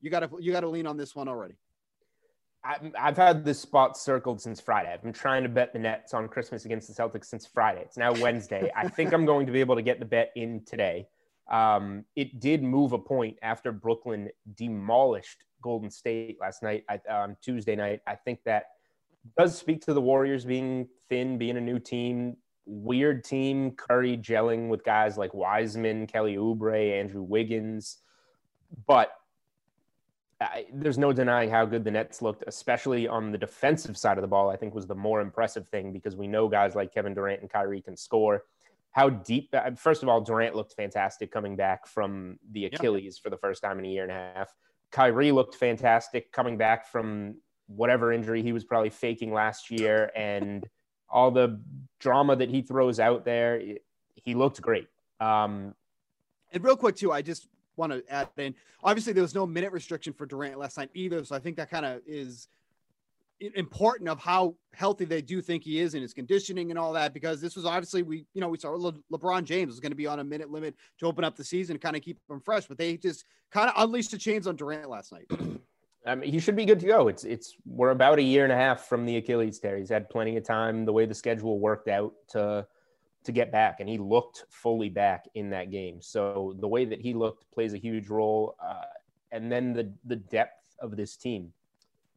[0.04, 1.54] you got to you got to lean on this one already.
[2.98, 4.90] I've had this spot circled since Friday.
[4.90, 7.82] I've been trying to bet the Nets on Christmas against the Celtics since Friday.
[7.82, 8.70] It's now Wednesday.
[8.74, 11.06] I think I'm going to be able to get the bet in today.
[11.50, 17.76] Um, it did move a point after Brooklyn demolished Golden State last night on Tuesday
[17.76, 18.00] night.
[18.06, 18.64] I think that
[19.38, 22.36] does speak to the Warriors being thin, being a new team.
[22.66, 23.72] weird team.
[23.72, 27.98] Curry gelling with guys like Wiseman, Kelly Oubre, Andrew Wiggins,
[28.86, 29.12] but
[30.44, 34.22] I, there's no denying how good the Nets looked, especially on the defensive side of
[34.22, 34.50] the ball.
[34.50, 37.50] I think was the more impressive thing because we know guys like Kevin Durant and
[37.50, 38.44] Kyrie can score.
[38.92, 39.48] How deep?
[39.52, 43.62] Uh, first of all, Durant looked fantastic coming back from the Achilles for the first
[43.62, 44.54] time in a year and a half.
[44.90, 50.68] Kyrie looked fantastic coming back from whatever injury he was probably faking last year, and
[51.08, 51.60] all the
[51.98, 53.60] drama that he throws out there.
[54.14, 54.88] He looked great.
[55.20, 55.74] Um,
[56.52, 58.54] And real quick too, I just want to add in.
[58.82, 61.70] Obviously, there was no minute restriction for Durant last night either, so I think that
[61.70, 62.48] kind of is
[63.40, 67.12] important of how healthy they do think he is in his conditioning and all that.
[67.12, 69.96] Because this was obviously we, you know, we saw Le- LeBron James was going to
[69.96, 72.66] be on a minute limit to open up the season, kind of keep him fresh,
[72.66, 75.26] but they just kind of unleashed the chains on Durant last night.
[76.06, 77.08] I mean, he should be good to go.
[77.08, 79.78] It's it's we're about a year and a half from the Achilles tear.
[79.78, 80.84] He's had plenty of time.
[80.84, 82.66] The way the schedule worked out to
[83.24, 86.00] to get back, and he looked fully back in that game.
[86.00, 88.56] So the way that he looked plays a huge role.
[88.62, 88.82] Uh,
[89.32, 91.52] and then the the depth of this team.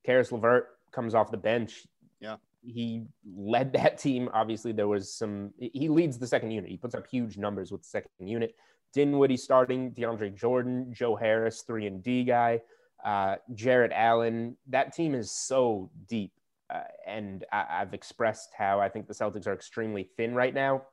[0.04, 1.88] Caris LeVert comes off the bench.
[2.20, 2.38] Yeah.
[2.64, 3.04] He
[3.36, 4.30] led that team.
[4.34, 5.54] Obviously, there was some.
[5.58, 6.70] He leads the second unit.
[6.70, 8.56] He puts up huge numbers with the second unit.
[8.94, 12.62] Dinwiddie starting, DeAndre Jordan, Joe Harris, three and D guy
[13.04, 14.58] uh, Jarrett Allen.
[14.68, 16.32] That team is so deep.
[16.70, 20.84] Uh, and I, I've expressed how I think the Celtics are extremely thin right now.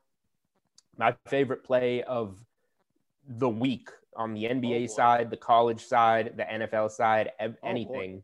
[0.97, 2.39] My favorite play of
[3.27, 4.87] the week on the NBA boy.
[4.87, 7.69] side, the college side, the NFL side, ev- boy.
[7.69, 8.23] anything,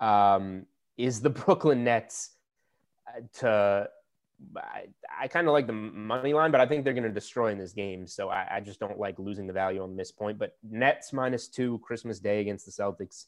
[0.00, 0.66] um,
[0.96, 2.30] is the Brooklyn Nets
[3.08, 3.88] uh, to.
[4.56, 4.86] I,
[5.20, 7.58] I kind of like the money line, but I think they're going to destroy in
[7.58, 8.08] this game.
[8.08, 10.36] So I, I just don't like losing the value on this point.
[10.36, 13.26] But Nets minus two Christmas Day against the Celtics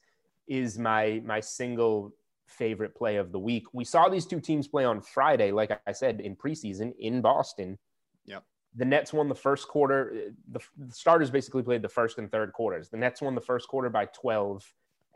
[0.48, 2.12] is my my single
[2.46, 3.66] favorite play of the week.
[3.72, 7.78] We saw these two teams play on Friday, like I said in preseason in Boston.
[8.26, 8.44] Yep.
[8.76, 10.32] The Nets won the first quarter.
[10.50, 12.88] The, the starters basically played the first and third quarters.
[12.88, 14.64] The Nets won the first quarter by 12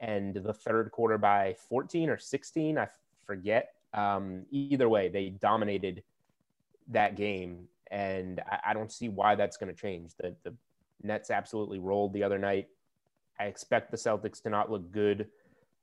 [0.00, 2.78] and the third quarter by 14 or 16.
[2.78, 2.88] I
[3.26, 3.72] forget.
[3.94, 6.02] Um, either way, they dominated
[6.88, 10.12] that game, and I, I don't see why that's going to change.
[10.18, 10.54] The, the
[11.02, 12.68] Nets absolutely rolled the other night.
[13.40, 15.28] I expect the Celtics to not look good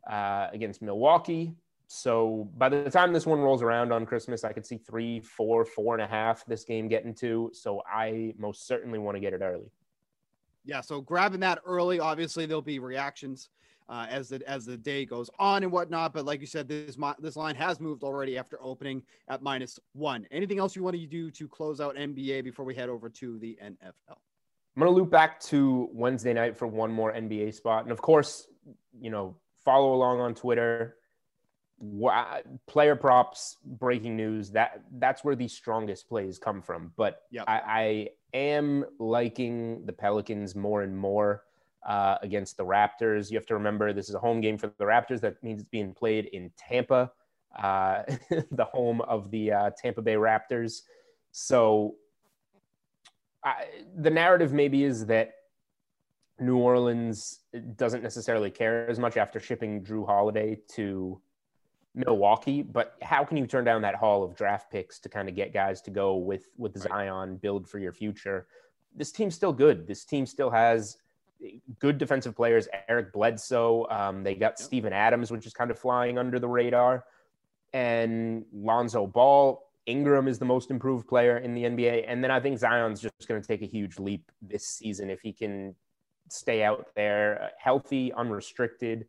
[0.09, 1.55] uh, against Milwaukee.
[1.87, 5.65] So by the time this one rolls around on Christmas, I could see three, four,
[5.65, 7.51] four and a half this game getting to.
[7.53, 9.71] So I most certainly want to get it early.
[10.63, 13.49] Yeah, so grabbing that early, obviously there'll be reactions
[13.87, 16.13] uh, as the as the day goes on and whatnot.
[16.13, 20.25] But like you said, this this line has moved already after opening at minus one.
[20.31, 23.37] Anything else you want to do to close out NBA before we head over to
[23.39, 24.17] the NFL?
[24.75, 27.83] I'm going to loop back to Wednesday night for one more NBA spot.
[27.83, 28.47] And of course,
[28.99, 30.97] you know, follow along on Twitter.
[32.67, 34.51] Player props, breaking news.
[34.51, 36.91] That that's where the strongest plays come from.
[36.95, 37.45] But Yep.
[37.47, 41.43] I, I am liking the Pelicans more and more
[41.85, 43.29] uh, against the Raptors.
[43.29, 45.21] You have to remember this is a home game for the Raptors.
[45.21, 47.11] That means it's being played in Tampa,
[47.57, 48.03] uh,
[48.51, 50.81] the home of the uh, Tampa Bay Raptors.
[51.31, 51.95] So
[53.43, 53.65] I,
[53.97, 55.33] the narrative maybe is that
[56.39, 57.39] New Orleans
[57.75, 61.21] doesn't necessarily care as much after shipping Jrue Holiday to
[61.95, 65.35] Milwaukee, but how can you turn down that haul of draft picks to kind of
[65.35, 68.47] get guys to go with with Zion, build for your future?
[68.95, 69.87] This team's still good.
[69.87, 70.97] This team still has
[71.79, 72.67] good defensive players.
[72.87, 73.87] Eric Bledsoe.
[73.89, 77.05] Um, they got Steven Adams, which is kind of flying under the radar,
[77.73, 79.61] and Lonzo Ball.
[79.85, 83.27] Ingram is the most improved player in the NBA, and then I think Zion's just
[83.27, 85.75] going to take a huge leap this season if he can
[86.29, 89.05] stay out there uh, healthy, unrestricted.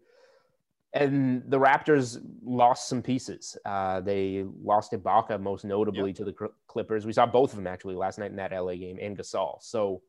[0.92, 3.56] And the Raptors lost some pieces.
[3.64, 6.32] Uh, they lost Ibaka most notably to the
[6.66, 7.04] Clippers.
[7.04, 9.62] We saw both of them actually last night in that LA game, and Gasol.
[9.62, 10.00] So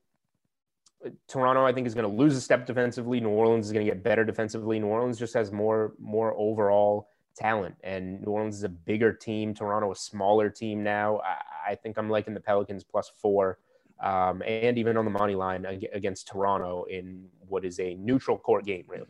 [1.06, 3.20] uh, Toronto, I think, is going to lose a step defensively.
[3.20, 4.80] New Orleans is going to get better defensively.
[4.80, 9.54] New Orleans just has more more overall talent, and New Orleans is a bigger team.
[9.54, 11.20] Toronto a smaller team now.
[11.20, 13.60] I, I think I'm liking the Pelicans plus four,
[14.02, 18.66] um, and even on the money line against Toronto in what is a neutral court
[18.66, 19.08] game, really.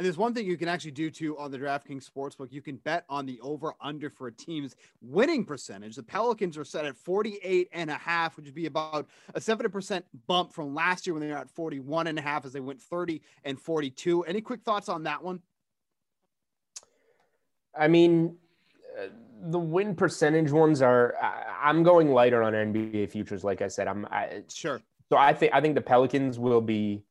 [0.00, 2.50] And there's one thing you can actually do too on the DraftKings Sportsbook.
[2.50, 5.94] You can bet on the over under for a team's winning percentage.
[5.94, 10.02] The Pelicans are set at 48 and a half, which would be about a 70%
[10.26, 12.80] bump from last year when they were at 41 and a half as they went
[12.80, 14.22] 30 and 42.
[14.22, 15.42] Any quick thoughts on that one?
[17.78, 18.38] I mean,
[18.98, 19.08] uh,
[19.50, 21.14] the win percentage ones are.
[21.20, 23.44] I, I'm going lighter on NBA futures.
[23.44, 24.06] Like I said, I'm.
[24.06, 24.80] I, Sure.
[25.10, 27.02] so I think I think the Pelicans will be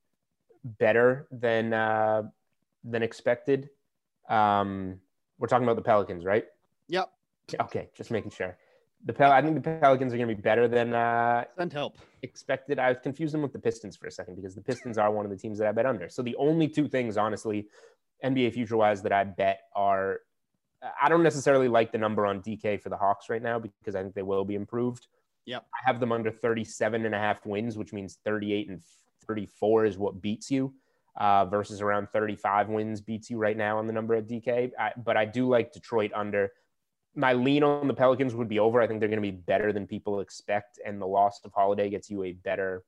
[0.63, 2.23] better than uh,
[2.83, 3.69] than expected.
[4.29, 4.99] Um,
[5.37, 6.45] we're talking about the Pelicans, right?
[6.87, 7.11] Yep.
[7.61, 8.57] Okay, just making sure.
[9.05, 11.97] The Pel- I think the Pelicans are going to be better than uh, Send help.
[12.21, 12.79] expected.
[12.79, 15.25] I was confused them with the Pistons for a second because the Pistons are one
[15.25, 16.09] of the teams that I bet under.
[16.09, 17.67] So the only two things, honestly,
[18.23, 20.19] NBA future wise, that I bet are
[21.01, 24.01] I don't necessarily like the number on DK for the Hawks right now because I
[24.01, 25.07] think they will be improved.
[25.45, 25.65] Yep.
[25.73, 28.81] I have them under 37 and a half wins, which means 38 and
[29.25, 30.73] 34 is what beats you.
[31.17, 34.71] Uh, versus around 35 wins beats you right now on the number at DK.
[34.79, 36.51] I, but I do like Detroit under.
[37.13, 38.81] My lean on the Pelicans would be over.
[38.81, 41.89] I think they're going to be better than people expect, and the loss of Holiday
[41.89, 42.83] gets you a better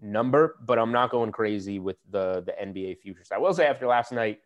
[0.00, 0.56] number.
[0.64, 3.28] But I'm not going crazy with the the NBA futures.
[3.30, 4.40] I will say after last night,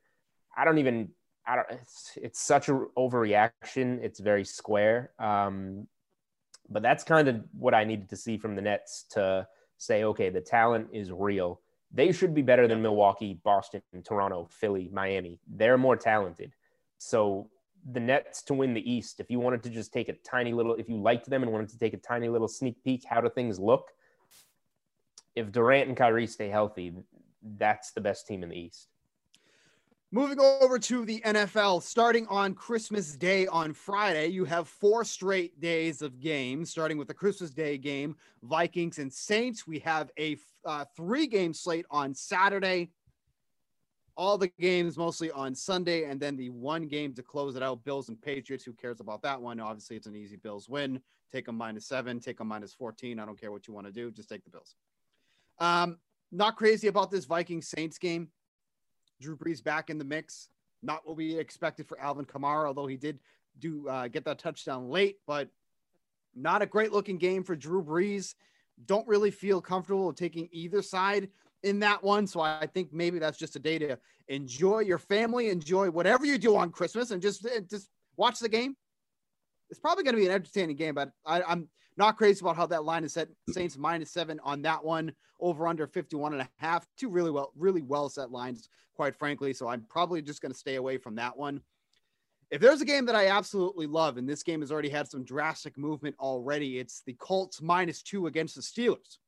[0.57, 1.11] I don't even.
[1.47, 1.67] I don't.
[1.71, 4.03] It's, it's such an overreaction.
[4.03, 5.13] It's very square.
[5.21, 5.87] Um,
[6.69, 9.47] but that's kind of what I needed to see from the Nets to
[9.79, 11.61] say, okay, the talent is real.
[11.93, 15.39] They should be better than Milwaukee, Boston, Toronto, Philly, Miami.
[15.47, 16.53] They're more talented.
[16.99, 17.49] So
[17.91, 20.75] the Nets to win the East, if you wanted to just take a tiny little,
[20.75, 23.31] if you liked them and wanted to take a tiny little sneak peek, how do
[23.31, 23.93] things look?
[25.35, 26.93] If Durant and Kyrie stay healthy,
[27.57, 28.89] that's the best team in the East.
[30.11, 35.61] Moving over to the NFL, starting on Christmas Day on Friday, you have four straight
[35.61, 39.67] days of games, starting with the Christmas Day game, Vikings and Saints.
[39.67, 42.91] We have a uh, three game slate on Saturday,
[44.17, 47.85] all the games mostly on Sunday, and then the one game to close it out
[47.85, 48.65] Bills and Patriots.
[48.65, 49.61] Who cares about that one?
[49.61, 51.03] Obviously, it's an easy Bills win.
[51.31, 53.19] Take them minus seven, take them minus 14.
[53.19, 54.75] I don't care what you want to do, just take the Bills.
[55.59, 55.99] Um,
[56.33, 58.31] not crazy about this Vikings Saints game.
[59.21, 60.49] Drew Brees back in the mix.
[60.83, 63.19] Not what we expected for Alvin Kamara, although he did
[63.59, 65.49] do uh, get that touchdown late, but
[66.35, 68.35] not a great looking game for Drew Brees.
[68.87, 71.29] Don't really feel comfortable taking either side
[71.65, 72.27] in that one.
[72.27, 76.39] So I think maybe that's just a day to enjoy your family, enjoy whatever you
[76.39, 78.77] do on Christmas, and just just watch the game.
[79.71, 82.67] It's probably going to be an entertaining game, but I, I'm not crazy about how
[82.67, 83.29] that line is set.
[83.51, 86.87] Saints minus seven on that one, over under 51 and a half.
[86.97, 89.53] Two really well, really well set lines, quite frankly.
[89.53, 91.61] So I'm probably just going to stay away from that one.
[92.51, 95.23] If there's a game that I absolutely love, and this game has already had some
[95.25, 99.19] drastic movement already, it's the Colts minus two against the Steelers.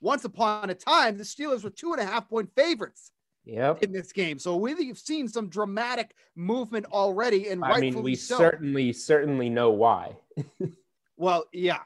[0.00, 3.12] Once upon a time, the Steelers were two and a half point favorites
[3.44, 3.82] Yep.
[3.82, 4.38] in this game.
[4.38, 8.36] So we've seen some dramatic movement already, and I mean, we so.
[8.36, 10.16] certainly, certainly know why.
[11.20, 11.80] Well, yeah.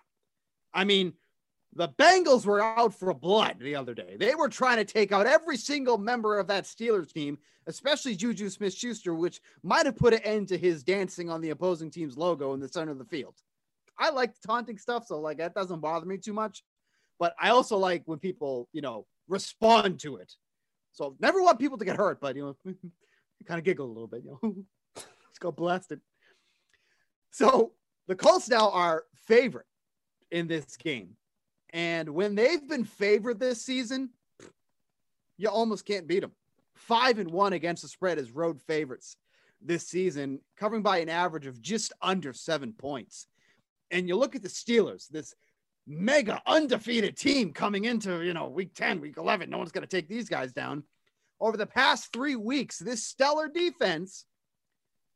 [0.75, 1.15] I mean,
[1.75, 4.17] the Bengals were out for blood the other day.
[4.19, 8.49] They were trying to take out every single member of that Steelers team, especially Juju
[8.49, 12.17] Smith Schuster, which might have put an end to his dancing on the opposing team's
[12.17, 13.35] logo in the center of the field.
[13.99, 16.65] I like taunting stuff, so like that doesn't bother me too much.
[17.19, 20.33] But I also like when people, you know, respond to it.
[20.93, 22.73] So never want people to get hurt, but you know,
[23.47, 24.55] kind of giggle a little bit, you know,
[24.97, 26.01] just go blasted.
[27.31, 27.73] So
[28.07, 29.67] the Colts now are favorite
[30.35, 31.11] in this game.
[31.73, 34.11] And when they've been favored this season,
[35.39, 36.33] you almost can't beat them.
[36.75, 39.17] Five and one against the spread as road favorites
[39.63, 43.29] this season, covering by an average of just under seven points.
[43.93, 45.35] And you look at the Steelers, this
[45.87, 49.49] mega undefeated team coming into, you know, week 10, week 11.
[49.49, 50.83] No one's going to take these guys down.
[51.41, 54.25] Over the past three weeks, this stellar defense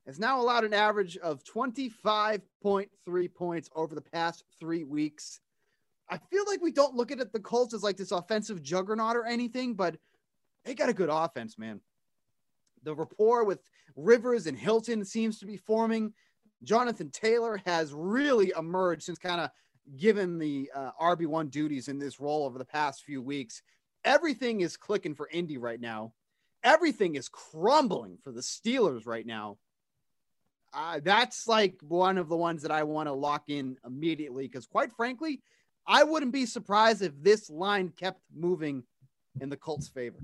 [0.09, 5.40] has now allowed an average of 25.3 points over the past three weeks.
[6.09, 9.16] I feel like we don't look at it, the Colts as like this offensive juggernaut
[9.16, 9.97] or anything, but
[10.64, 11.83] they got a good offense, man.
[12.85, 13.61] The rapport with
[13.97, 16.14] Rivers and Hilton seems to be forming.
[16.64, 19.51] Jonathan Taylor has really emerged since kind of
[19.99, 23.61] given the uh, RB1 duties in this role over the past few weeks.
[24.07, 26.14] Everything is clicking for Indy right now.
[26.64, 29.59] Everything is crumbling for the Steelers right now.
[30.73, 34.67] Uh, that's like one of the ones that I want to lock in immediately because,
[34.67, 35.41] quite frankly,
[35.87, 38.83] I wouldn't be surprised if this line kept moving
[39.41, 40.19] in the Colts' favor.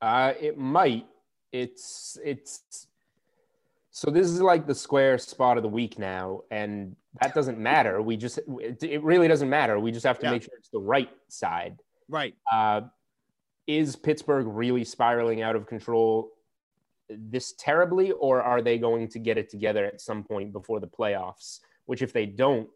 [0.00, 1.06] Uh, it might.
[1.52, 2.86] It's it's.
[3.90, 8.00] So this is like the square spot of the week now, and that doesn't matter.
[8.00, 9.80] We just it, it really doesn't matter.
[9.80, 10.32] We just have to Yeah.
[10.32, 11.80] make sure it's the right side.
[12.08, 12.34] Right.
[12.52, 12.82] Uh,
[13.66, 16.30] is Pittsburgh really spiraling out of control
[17.08, 20.86] this terribly, or are they going to get it together at some point before the
[20.86, 21.60] playoffs?
[21.86, 22.68] Which, if they don't,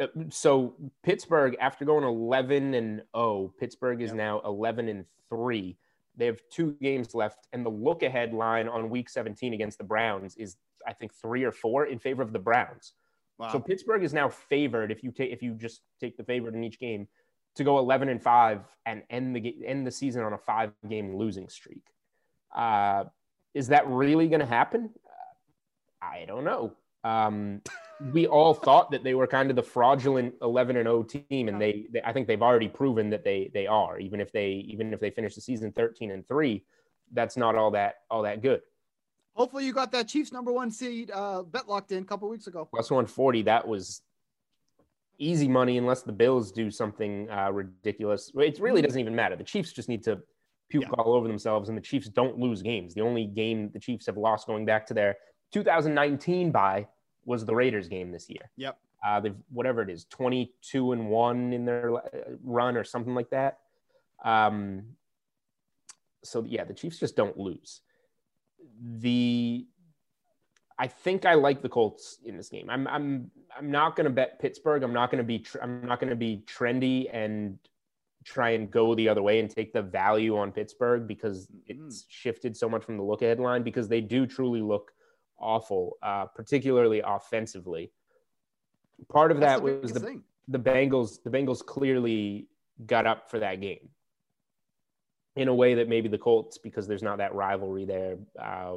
[0.00, 4.16] uh, so Pittsburgh, after going 11 and 0, Pittsburgh is Yep.
[4.16, 5.76] now 11 and 3.
[6.16, 9.84] They have two games left, and the look ahead line on week 17 against the
[9.84, 10.56] Browns is,
[10.86, 12.94] I think, three or four in favor of the Browns.
[13.38, 13.52] Wow.
[13.52, 16.62] So Pittsburgh is now favored if you take if you just take the favorite in
[16.62, 17.08] each game
[17.54, 21.16] to go 11 and 5 and end the end the season on a five game
[21.16, 21.86] losing streak.
[22.54, 23.04] Uh,
[23.54, 24.90] is that really going to happen?
[25.06, 26.72] Uh, I don't know.
[27.02, 27.62] Um,
[28.12, 31.60] we all thought that they were kind of the fraudulent 11 and 0 team and
[31.60, 34.92] they, they I think they've already proven that they they are even if they even
[34.92, 36.64] if they finish the season 13 and 3
[37.12, 38.62] that's not all that all that good
[39.34, 42.46] Hopefully, you got that Chiefs number one seed uh, bet locked in a couple weeks
[42.46, 42.68] ago.
[42.70, 44.02] plus 140 that was
[45.18, 49.44] easy money unless the bills do something uh, ridiculous it really doesn't even matter the
[49.44, 50.18] chiefs just need to
[50.70, 50.84] puke.
[50.84, 50.88] Yeah.
[50.98, 54.16] all over themselves and the chiefs don't lose games the only game the chiefs have
[54.16, 55.16] lost going back to their
[55.52, 56.86] 2019 bye
[57.26, 58.78] was the raiders game this year Yep.
[59.06, 62.00] uh, they've whatever it is 22 and 1 in their uh,
[62.42, 63.58] run or something like that
[64.24, 64.82] um,
[66.24, 67.82] so yeah the chiefs just don't lose
[68.98, 69.66] the
[70.78, 72.70] I think I like the Colts in this game.
[72.70, 74.82] I'm I'm I'm not going to bet Pittsburgh.
[74.82, 77.58] I'm not going to be tr- I'm not going to be trendy and
[78.24, 82.56] try and go the other way and take the value on Pittsburgh because it's shifted
[82.56, 84.92] so much from the look ahead line because they do truly look
[85.38, 87.90] awful, uh, particularly offensively.
[89.08, 90.22] Part of That's that the was the thing.
[90.48, 92.48] the Bengals the Bengals clearly
[92.86, 93.88] got up for that game
[95.36, 98.76] in a way that maybe the Colts because there's not that rivalry there uh,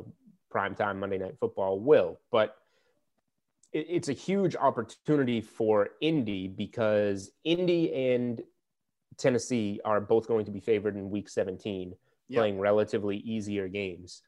[0.54, 2.56] primetime Monday night football will but
[3.74, 8.42] it, it's a huge opportunity for Indy because Indy and
[9.18, 11.94] Tennessee are both going to be favored in week 17
[12.30, 12.40] Yep.
[12.40, 14.22] playing relatively easier games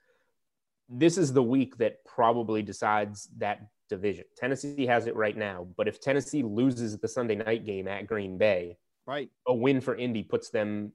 [0.89, 5.87] this is the week that probably decides that division Tennessee has it right now but
[5.87, 8.77] if Tennessee loses the Sunday night game at Green Bay
[9.07, 9.29] Right.
[9.47, 10.91] a win for Indy puts them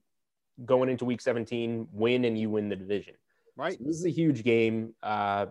[0.64, 3.14] going into week 17, win and you win the division.
[3.56, 3.78] Right.
[3.78, 4.94] So this is a huge game.
[5.02, 5.46] Uh,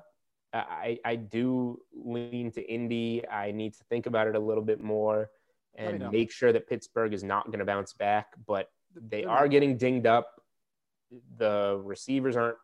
[0.53, 3.23] I, I do lean to Indy.
[3.27, 5.29] I need to think about it a little bit more
[5.79, 9.77] and make sure that Pittsburgh is not going to bounce back, but they They're getting
[9.77, 10.41] dinged up.
[11.37, 12.57] The receivers aren't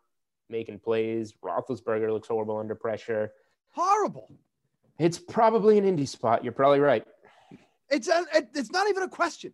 [0.49, 1.34] making plays.
[1.43, 3.32] Roethlisberger looks horrible under pressure.
[3.72, 4.32] Horrible.
[4.99, 6.43] It's probably an Indy spot.
[6.43, 7.05] You're probably right.
[7.89, 9.53] It's a, it- it's not even a question.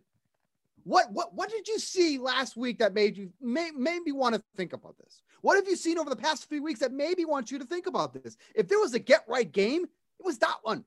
[0.84, 4.34] What what what did you see last week that made you may, made me want
[4.34, 5.22] to think about this?
[5.40, 7.86] What have you seen over the past few weeks that maybe want you to think
[7.86, 8.36] about this?
[8.56, 10.84] If there was a get right game, it was that one.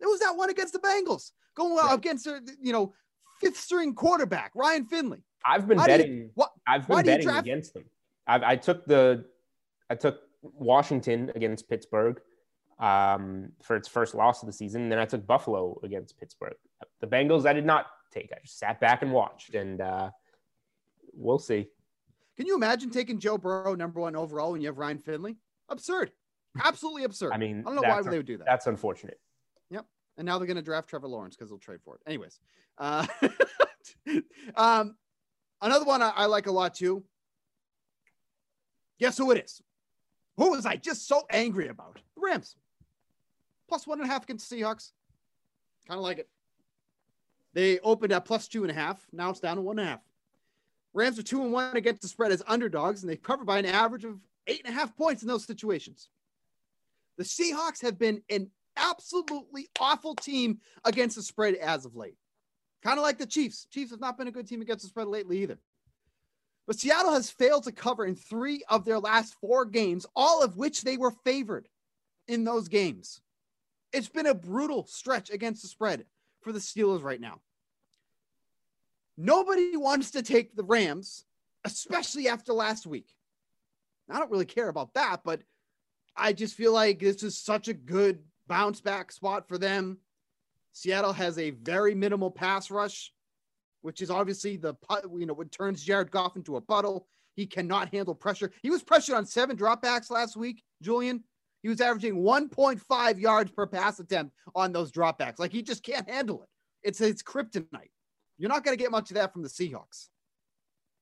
[0.00, 2.94] It was that one against the Bengals, going out against their you know
[3.40, 5.22] fifth string quarterback Ryan Finley.
[5.44, 6.30] I've been How do you- betting.
[6.34, 7.84] what- I've why been betting draft- against them.
[8.26, 9.24] I, I took the,
[9.88, 12.20] I took Washington against Pittsburgh
[12.78, 14.82] um, for its first loss of the season.
[14.82, 16.54] And then I took Buffalo against Pittsburgh.
[17.00, 18.30] The Bengals, I did not take.
[18.32, 20.10] I just sat back and watched, and uh,
[21.14, 21.68] we'll see.
[22.36, 25.36] Can you imagine taking Joe Burrow number one overall when you have Ryan Finley?
[25.70, 26.12] Absurd.
[26.62, 27.32] Absolutely absurd.
[27.32, 28.46] I mean, I don't know why that's- they would do that.
[28.46, 29.18] That's unfortunate.
[30.16, 32.00] And now they're going to draft Trevor Lawrence because they'll trade for it.
[32.06, 32.38] Anyways,
[32.78, 33.06] uh,
[34.54, 34.96] um,
[35.60, 37.04] another one I, I like a lot too.
[38.98, 39.62] Guess who it is?
[40.36, 41.98] Who was I just so angry about?
[42.14, 42.56] The Rams.
[43.68, 44.92] Plus one and a half against the Seahawks.
[45.86, 46.28] Kind of like it.
[47.52, 49.04] They opened at plus two and a half.
[49.12, 50.00] Now it's down to one and a half.
[50.92, 53.66] Rams are two and one against the spread as underdogs, and they cover by an
[53.66, 56.08] average of eight and a half points in those situations.
[57.16, 58.50] The Seahawks have been an
[58.80, 62.16] absolutely awful team against the spread as of late.
[62.82, 63.66] Kind of like the Chiefs.
[63.70, 65.58] Chiefs have not been a good team against the spread lately either.
[66.66, 70.56] But Seattle has failed to cover in three of their last four games, all of
[70.56, 71.68] which they were favored
[72.28, 73.20] in those games.
[73.92, 76.06] It's been a brutal stretch against the spread
[76.42, 77.40] for the Steelers right now.
[79.16, 81.24] Nobody wants to take the Rams,
[81.64, 83.08] especially after last week.
[84.08, 85.42] I don't really care about that, but
[86.16, 88.20] I just feel like this is such a good
[88.50, 89.96] bounce back spot for them.
[90.72, 93.12] Seattle has a very minimal pass rush,
[93.82, 94.74] which is obviously the
[95.16, 97.06] you know what turns Jared Goff into a puddle.
[97.36, 98.50] He cannot handle pressure.
[98.62, 101.22] He was pressured on seven dropbacks last week, Julian.
[101.62, 105.38] He was averaging 1.5 yards per pass attempt on those dropbacks.
[105.38, 106.48] Like he just can't handle it.
[106.82, 107.92] It's it's kryptonite.
[108.36, 110.08] You're not going to get much of that from the Seahawks.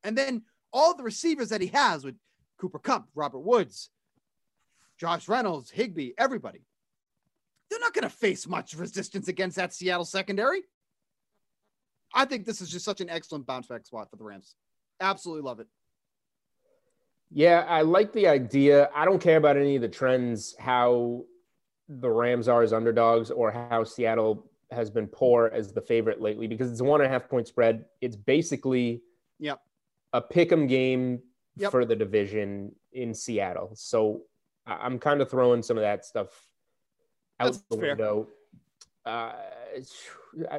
[0.04, 2.16] And then all the receivers that he has with
[2.58, 3.88] Cooper Kupp, Robert Woods,
[4.98, 6.66] Josh Reynolds, Higbee, everybody.
[7.70, 10.62] They're not going to face much resistance against that Seattle secondary.
[12.14, 14.54] I think this is just such an excellent bounce back spot for the Rams.
[15.00, 15.66] Absolutely love it.
[17.30, 18.88] Yeah, I like the idea.
[18.94, 21.24] I don't care about any of the trends, how
[21.88, 26.46] the Rams are as underdogs or how Seattle has been poor as the favorite lately
[26.46, 27.84] because it's a one and a half point spread.
[28.00, 29.02] It's basically
[29.38, 29.60] Yep.
[30.14, 31.22] a pick 'em game
[31.56, 31.70] Yep.
[31.70, 33.74] for the division in Seattle.
[33.74, 34.24] So
[34.66, 36.48] I'm kind of throwing some of that stuff
[37.40, 37.88] out That's the fair.
[37.90, 38.28] window.
[39.04, 39.32] Uh,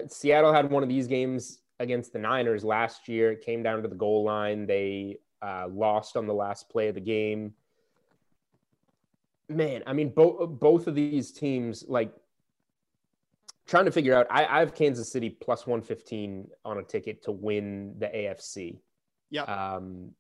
[0.08, 3.32] Seattle had one of these games against the Niners last year.
[3.32, 4.66] It came down to the goal line.
[4.66, 7.54] They uh, lost on the last play of the game.
[9.48, 12.14] Man, I mean, both both of these teams, like
[13.66, 14.28] trying to figure out.
[14.30, 18.80] I, I have Kansas City plus 115 on a ticket to win the AFC.
[19.30, 19.44] Yeah.
[19.44, 20.12] Um,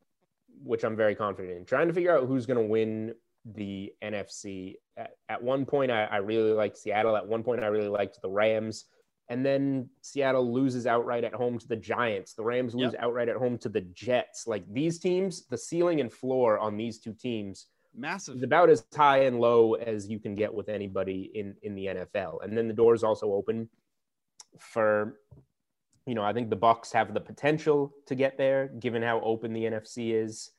[0.63, 1.65] which I'm very confident in.
[1.65, 3.13] Trying to figure out who's going to win
[3.45, 4.75] the NFC.
[4.99, 7.15] At, at one point, I, I really liked Seattle.
[7.15, 8.85] At one point, I really liked the Rams.
[9.29, 12.33] And then Seattle loses outright at home to the Giants.
[12.33, 13.01] The Rams lose Yep.
[13.03, 14.45] outright at home to the Jets.
[14.47, 18.37] Like these teams, the ceiling and floor on these two teams Massive.
[18.37, 21.85] is about as high and low as you can get with anybody in in the
[21.85, 22.43] NFL.
[22.43, 23.69] And then the doors also open
[24.57, 25.19] for
[26.05, 29.53] you know, I think the Bucks have the potential to get there given how open
[29.53, 30.49] the NFC is.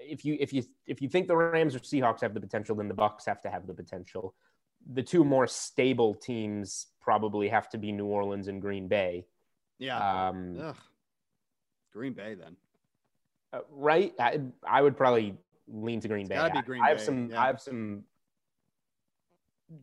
[0.00, 2.88] If you if you if you think the Rams or Seahawks have the potential, then
[2.88, 4.34] the Bucks have to have the potential.
[4.92, 9.26] The two more stable teams probably have to be New Orleans and Green Bay.
[9.78, 10.28] Yeah.
[10.28, 10.76] Um, Ugh.
[11.92, 12.56] Green Bay then.
[13.52, 14.14] Uh, right?
[14.18, 15.36] I, I would probably
[15.68, 16.36] lean to Green Bay.
[16.36, 17.30] gotta be I- Green I have some.
[17.30, 17.42] yeah.
[17.42, 18.04] I have some.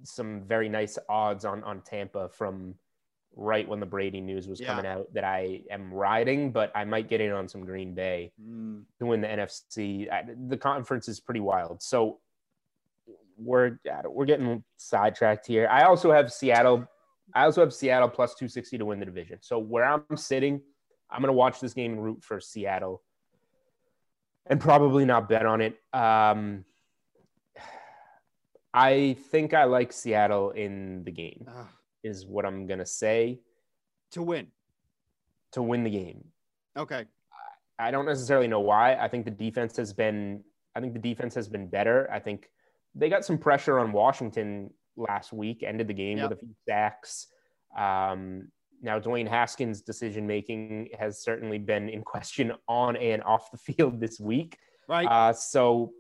[0.04, 2.76] Some very nice odds on on Tampa from
[3.40, 4.68] right when the Brady news was Yeah.
[4.68, 8.32] coming out that I am riding, but I might get in on some Green Bay
[8.42, 10.10] Mm, to win the NFC.
[10.10, 12.20] I, the conference is pretty wild, so
[13.38, 15.68] we're we're getting sidetracked here.
[15.70, 16.88] I also have Seattle.
[17.36, 19.38] I also have Seattle plus two sixty to win the division.
[19.42, 20.60] So where I'm sitting,
[21.12, 23.04] I'm gonna watch this game and root for Seattle,
[24.48, 25.78] and probably not bet on it.
[25.94, 26.66] Um,
[28.74, 31.48] I think I like Seattle in the game.
[32.04, 33.40] Is what I'm gonna say
[34.12, 34.48] to win.
[35.54, 36.24] to win the game.
[36.78, 37.06] Okay.
[37.80, 38.96] I don't necessarily know why.
[38.96, 40.44] I think the defense has been
[40.76, 42.10] I think the defense has been better.
[42.12, 42.50] I think
[42.96, 46.30] they got some pressure on Washington last week, ended the game Yep.
[46.30, 47.28] with a few sacks.
[47.78, 53.58] Um, now Dwayne Haskins' decision making has certainly been in question on and off the
[53.58, 54.58] field this week.
[54.88, 55.06] Right.
[55.08, 55.94] Uh, so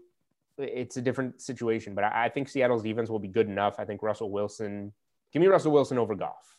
[0.57, 3.75] it's a different situation, but I, I think Seattle's defense will be good enough.
[3.79, 4.93] I think Russell Wilson,
[5.38, 6.57] give me Russell Wilson over Goff,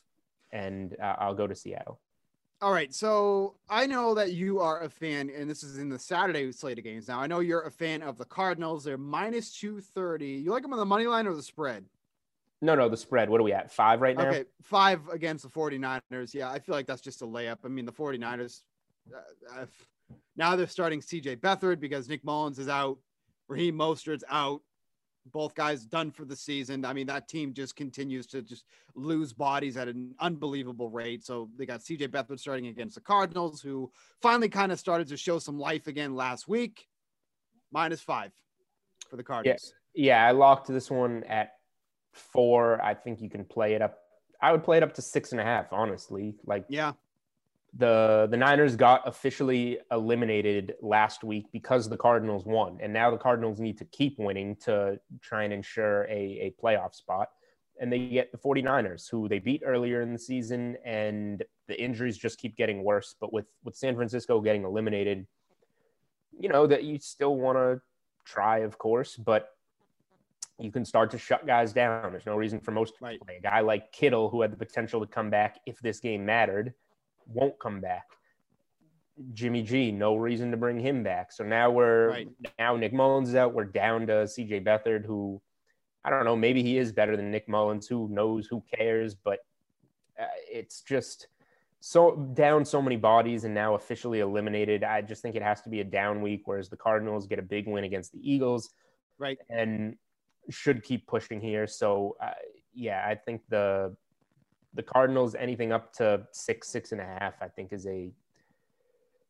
[0.52, 1.98] and uh, I'll go to Seattle.
[2.60, 2.94] All right.
[2.94, 6.78] So I know that you are a fan, and this is in the Saturday slate
[6.78, 7.08] of games.
[7.08, 8.84] Now I know you're a fan of the Cardinals.
[8.84, 10.28] They're minus two thirty.
[10.28, 11.84] You like them on the money line or the spread?
[12.60, 13.30] No, no, the spread.
[13.30, 13.70] What are we at?
[13.72, 14.26] Five right now?
[14.28, 16.34] Okay, five against the 49ers.
[16.34, 17.58] Yeah, I feel like that's just a layup.
[17.64, 18.62] I mean, the 49ers,
[19.14, 19.70] uh, I've-
[20.36, 22.98] now they're starting CJ Beathard because Nick Mullens is out,
[23.46, 24.60] Raheem Mostert's out.
[25.26, 26.84] Both guys done for the season.
[26.84, 28.64] I mean, that team just continues to just
[28.94, 31.24] lose bodies at an unbelievable rate.
[31.24, 33.90] So they got CJ Beathard starting against the Cardinals, who
[34.22, 36.86] finally kind of started to show some life again last week.
[37.70, 38.32] Minus five
[39.10, 39.74] for the Cardinals.
[39.94, 41.52] Yeah, I locked this one at
[42.12, 42.82] four.
[42.82, 43.98] I think you can play it up.
[44.40, 46.36] I would play it up to six and a half, honestly.
[46.46, 46.92] Like Yeah.
[47.74, 53.18] The the Niners got officially eliminated last week because the Cardinals won, and now the
[53.18, 57.28] Cardinals need to keep winning to try and ensure a, a playoff spot.
[57.80, 62.16] And they get the 49ers, who they beat earlier in the season, and the injuries
[62.18, 63.14] just keep getting worse.
[63.20, 65.26] But with with San Francisco getting eliminated,
[66.38, 67.80] you know that you still want to
[68.24, 69.50] try, of course, but
[70.58, 72.10] you can start to shut guys down.
[72.10, 73.20] There's no reason for most to Right.
[73.20, 73.36] play.
[73.36, 76.74] A guy like Kittle, who had the potential to come back if this game mattered,
[77.28, 78.06] won't come back.
[79.34, 81.32] Jimmy G, no reason to bring him back.
[81.32, 82.28] So now we're Right.
[82.58, 83.52] now Nick Mullens is out.
[83.52, 85.40] We're down to CJ Beathard, who
[86.04, 87.86] I don't know, maybe he is better than Nick Mullens.
[87.88, 88.46] Who knows?
[88.46, 89.14] Who cares?
[89.14, 89.40] But
[90.18, 91.26] uh, it's just
[91.80, 94.84] so down so many bodies and now officially eliminated.
[94.84, 97.42] I just think it has to be a down week, whereas the Cardinals get a
[97.42, 98.72] big win against the Eagles
[99.18, 99.38] Right.
[99.50, 99.96] and
[100.48, 101.66] should keep pushing here.
[101.66, 102.30] So uh,
[102.72, 103.94] yeah, I think the
[104.74, 108.12] the Cardinals anything up to six, six and a half, I think is a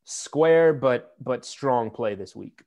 [0.04, 2.62] square but but strong play this week.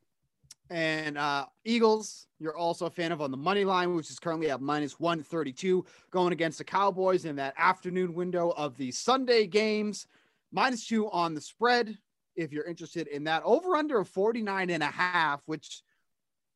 [0.70, 4.50] And uh, Eagles, you're also a fan of on the money line, which is currently
[4.50, 10.08] at minus 132, going against the Cowboys in that afternoon window of the Sunday games.
[10.54, 11.98] Minus two on the spread,
[12.38, 13.44] if you're interested in that.
[13.44, 15.82] Over under of 49 and a half, which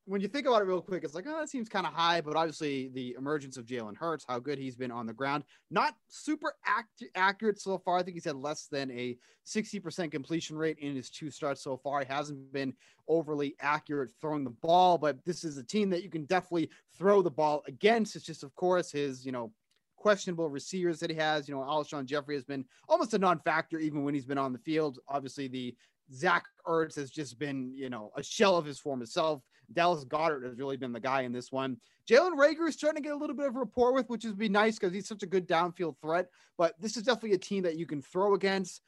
[0.07, 2.21] when you think about it real quick, it's like, oh, that seems kind of high,
[2.21, 5.95] but obviously the emergence of Jalen Hurts, how good he's been on the ground, not
[6.07, 7.97] super act- accurate so far.
[7.97, 11.75] I think he's had less than a 60% completion rate in his two starts so
[11.77, 12.01] far.
[12.01, 12.73] He hasn't been
[13.07, 17.23] overly accurate throwing the ball, but this is a team that you can definitely throw
[17.23, 18.15] the ball against.
[18.15, 19.51] It's just, of course, his, you know,
[19.95, 21.47] questionable receivers that he has.
[21.47, 24.59] You know, Alshon Jeffery has been almost a non-factor even when he's been on the
[24.59, 24.99] field.
[25.07, 25.75] Obviously, the
[26.13, 29.41] Zach Ertz has just been, you know, a shell of his former self.
[29.73, 31.77] Dallas Goedert has really been the guy in this one.
[32.09, 34.49] Jalen Reagor is starting to get a little bit of rapport with, which would be
[34.49, 36.29] nice because he's such a good downfield threat.
[36.57, 38.81] But this is definitely a team that you can throw against.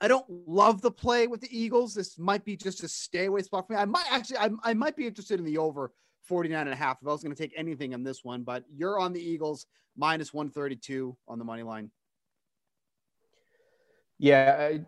[0.00, 1.94] I don't love the play with the Eagles.
[1.94, 3.78] This might be just a stay away spot for me.
[3.78, 5.92] I might actually, I, I might be interested in the over
[6.24, 6.98] 49 and a half.
[7.00, 9.66] If I was going to take anything on this one, but you're on the Eagles
[9.96, 11.90] minus 132 on the money line.
[14.18, 14.78] Yeah.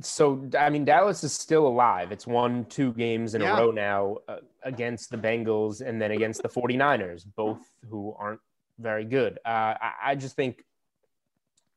[0.00, 2.12] So, I mean, Dallas is still alive.
[2.12, 3.56] It's won two games in Yeah.
[3.56, 8.40] a row now uh, against the Bengals and then against the 49ers, both who aren't
[8.78, 9.38] very good.
[9.44, 10.64] Uh, I, I just think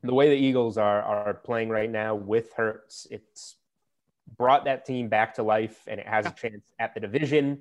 [0.04, 3.56] the way the Eagles are, are playing right now with Hurts, it's
[4.38, 7.60] brought that team back to life and it has a chance at the division.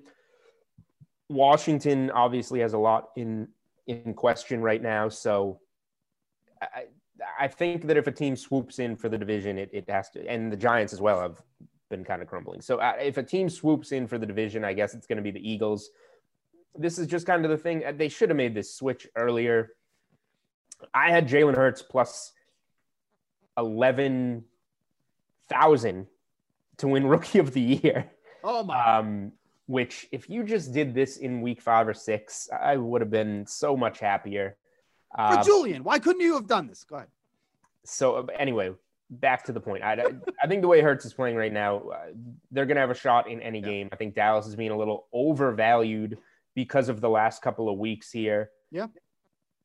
[1.28, 3.48] Washington obviously has a lot in
[3.86, 5.58] in question right now, so
[6.60, 6.84] I,
[7.38, 10.28] I think that if a team swoops in for the division, it, it has to,
[10.28, 11.40] and the Giants as well have
[11.90, 12.60] been kind of crumbling.
[12.60, 15.22] So uh, if a team swoops in for the division, I guess it's going to
[15.22, 15.90] be the Eagles.
[16.76, 17.84] This is just kind of the thing.
[17.96, 19.74] They should have made this switch earlier.
[20.94, 22.32] I had Jalen Hurts plus
[23.58, 26.06] 11,000
[26.78, 28.10] to win Rookie of the Year.
[28.42, 28.96] Oh my.
[28.96, 29.32] Um,
[29.66, 33.46] which, if you just did this in week five or six, I would have been
[33.46, 34.56] so much happier.
[35.14, 36.84] For Uh, Julian, why couldn't you have done this?
[36.84, 37.08] Go ahead.
[37.84, 38.72] so uh, anyway,
[39.10, 39.82] back to the point.
[39.82, 40.04] I,
[40.42, 41.96] I think the way Hurts is playing right now, uh,
[42.50, 43.88] they're going to have a shot in any game.
[43.92, 46.16] I think Dallas is being a little overvalued
[46.54, 48.50] because of the last couple of weeks here.
[48.70, 48.86] Yeah.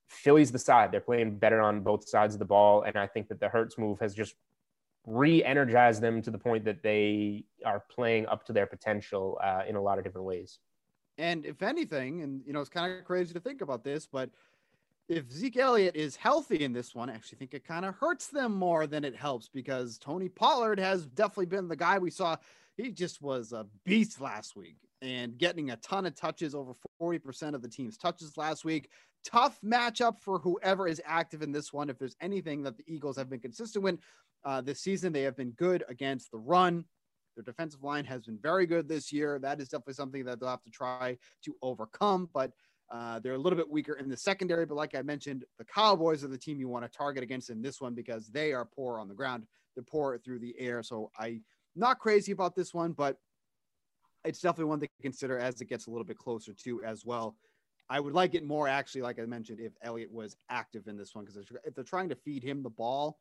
[0.07, 0.91] Philly's the side.
[0.91, 3.77] They're playing better on both sides of the ball, and I think that the Hurts
[3.77, 4.35] move has just
[5.05, 9.75] re-energized them to the point that they are playing up to their potential uh, in
[9.75, 10.59] a lot of different ways.
[11.17, 14.29] And if anything, and you know, it's kind of crazy to think about this, but
[15.09, 18.27] if Zeke Elliott is healthy in this one, I actually think it kind of hurts
[18.27, 22.35] them more than it helps because Tony Pollard has definitely been the guy we saw.
[22.75, 27.53] He just was a beast last week and getting a ton of touches, over 40%
[27.53, 28.89] of the team's touches last week.
[29.25, 31.89] Tough matchup for whoever is active in this one.
[31.89, 33.99] If there's anything that the Eagles have been consistent with
[34.43, 36.83] uh, this season, they have been good against the run.
[37.35, 39.39] Their defensive line has been very good this year.
[39.39, 42.29] That is definitely something that they'll have to try to overcome.
[42.33, 42.51] But
[42.89, 44.65] uh, they're a little bit weaker in the secondary.
[44.65, 47.61] But like I mentioned, the Cowboys are the team you want to target against in
[47.61, 49.43] this one because they are poor on the ground.
[49.75, 50.83] They're poor through the air.
[50.83, 51.43] So I'm
[51.75, 53.17] not crazy about this one, but
[54.23, 57.35] it's definitely one to consider as it gets a little bit closer to as well.
[57.89, 61.15] I would like it more actually, like I mentioned, if Elliott was active in this
[61.15, 63.17] one because if they're trying to feed him the ball,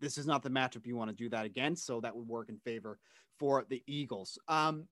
[0.00, 1.86] this is not the matchup you want to do that against.
[1.86, 2.98] So that would work in favor
[3.38, 4.38] for the Eagles.
[4.48, 4.86] Um,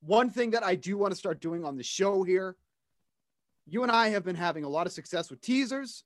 [0.00, 2.56] one thing that I do want to start doing on the show here,
[3.70, 6.04] you and I have been having a lot of success with teasers.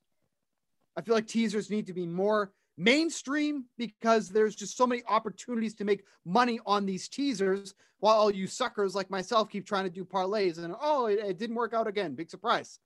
[0.96, 5.74] I feel like teasers need to be more mainstream because there's just so many opportunities
[5.74, 9.90] to make money on these teasers while all you suckers like myself keep trying to
[9.90, 12.14] do parlays and oh it, it didn't work out again.
[12.14, 12.80] Big surprise.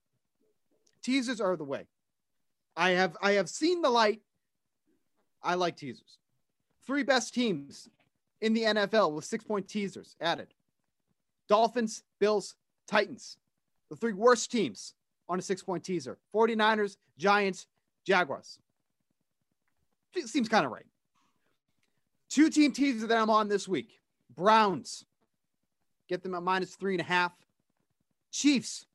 [1.02, 1.86] Teasers are the way.
[2.76, 4.20] I have i have seen the light.
[5.42, 6.18] I like teasers.
[6.86, 7.88] Three best teams
[8.40, 10.48] in the nfl with six point teasers added.
[11.48, 12.56] Dolphins bills
[12.86, 13.38] titans
[13.90, 14.94] the three worst teams
[15.28, 17.66] on a six point teaser 49ers giants
[18.06, 18.58] jaguars
[20.16, 20.86] it seems kind of right.
[22.28, 24.00] Two team teasers that I'm on this week.
[24.34, 25.04] Browns,
[26.08, 27.32] get them at minus three and a half.
[28.32, 28.86] Chiefs,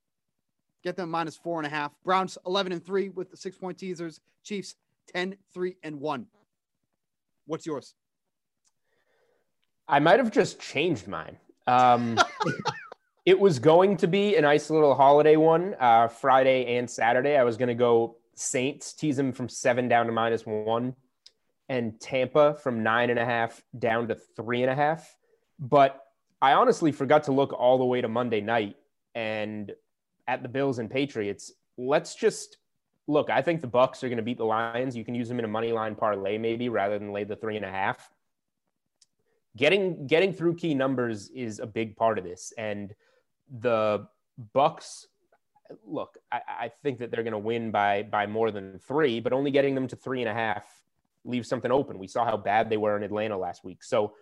[0.84, 1.92] get them minus four and a half.
[2.04, 4.20] Browns 11 and three with the six point teasers.
[4.44, 4.76] Chiefs
[5.14, 6.28] 10, three and one.
[7.46, 7.96] What's yours?
[9.88, 11.38] I might have just changed mine.
[11.68, 12.18] Um,
[13.26, 17.38] it was going to be a nice little holiday one, uh, Friday and Saturday.
[17.38, 20.96] I was going to go Saints, tease them from seven down to minus one,
[21.70, 25.16] and Tampa from nine and a half down to three and a half.
[25.60, 26.02] But
[26.42, 28.78] I honestly forgot to look all the way to Monday night
[29.14, 29.72] and
[30.28, 31.52] at the Bills and Patriots.
[31.78, 32.58] Let's just
[33.08, 33.30] look.
[33.30, 34.96] I think the Bucks are going to beat the Lions.
[34.96, 37.58] You can use them in a money line parlay, maybe rather than lay the three
[37.58, 38.10] and a half
[39.58, 42.94] getting getting through key numbers is a big part of this and
[43.60, 44.08] the
[44.54, 45.08] bucks
[45.86, 49.34] look i, I think that they're going to win by by more than three but
[49.34, 50.64] only getting them to three and a half
[51.24, 54.14] leaves something open we saw how bad they were in atlanta last week so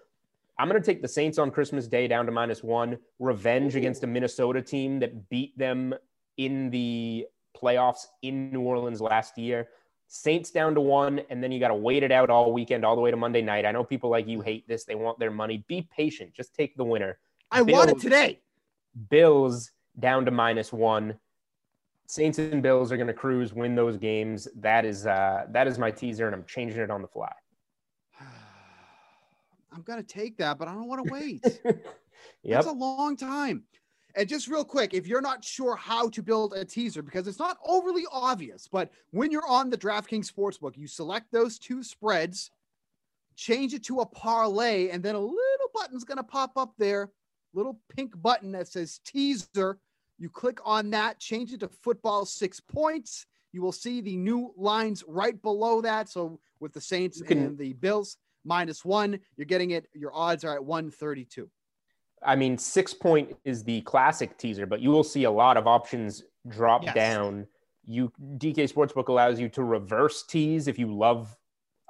[0.57, 4.03] i'm going to take the saints on christmas day down to minus one revenge against
[4.03, 5.93] a minnesota team that beat them
[6.38, 7.25] in the
[7.55, 9.67] playoffs in new orleans last year
[10.11, 12.95] Saints down to one, and then you got to wait it out all weekend, all
[12.95, 13.63] the way to Monday night.
[13.63, 15.63] I know people like you hate this; they want their money.
[15.67, 16.34] Be patient.
[16.34, 17.19] Just take the winner.
[17.51, 18.39] I want it today.
[19.10, 21.16] Bills down to minus one.
[22.08, 24.47] Saints and Bills are going to cruise, win those games.
[24.56, 27.32] That is uh, that is my teaser, and I'm changing it on the fly.
[29.72, 31.62] I'm gonna take that, but I don't want to wait.
[32.43, 32.58] Yep.
[32.58, 33.64] That's a long time.
[34.16, 37.39] And just real quick, if you're not sure how to build a teaser, because it's
[37.39, 42.52] not overly obvious, but when you're on the DraftKings Sportsbook, you select those two spreads,
[43.36, 47.12] change it to a parlay, and then a little button's going to pop up there,
[47.54, 49.80] little pink button that says teaser.
[50.18, 53.26] You click on that, change it to football six points.
[53.52, 56.10] You will see the new lines right below that.
[56.10, 59.88] So with the Saints can- and the Bills minus one, you're getting it.
[59.93, 61.50] Your odds are at 132.
[62.22, 65.68] I mean, six point is the classic teaser, but you will see a lot of
[65.68, 66.93] options drop Yes.
[66.93, 67.47] down.
[67.86, 71.36] You DK Sportsbook allows you to reverse tease if you love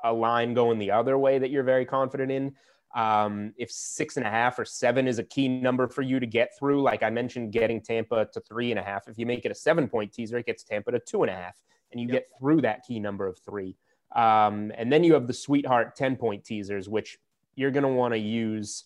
[0.03, 2.55] a line going the other way that you're very confident in.
[2.95, 6.25] Um, if six and a half or seven is a key number for you to
[6.25, 9.07] get through, like I mentioned, getting Tampa to three and a half.
[9.07, 11.35] If you make it a seven point teaser, it gets Tampa to two and a
[11.35, 11.55] half,
[11.91, 12.13] and you Yep.
[12.13, 13.75] get through that key number of three.
[14.15, 17.19] Um, and then you have the sweetheart 10 point teasers, which
[17.55, 18.85] you're going to want to use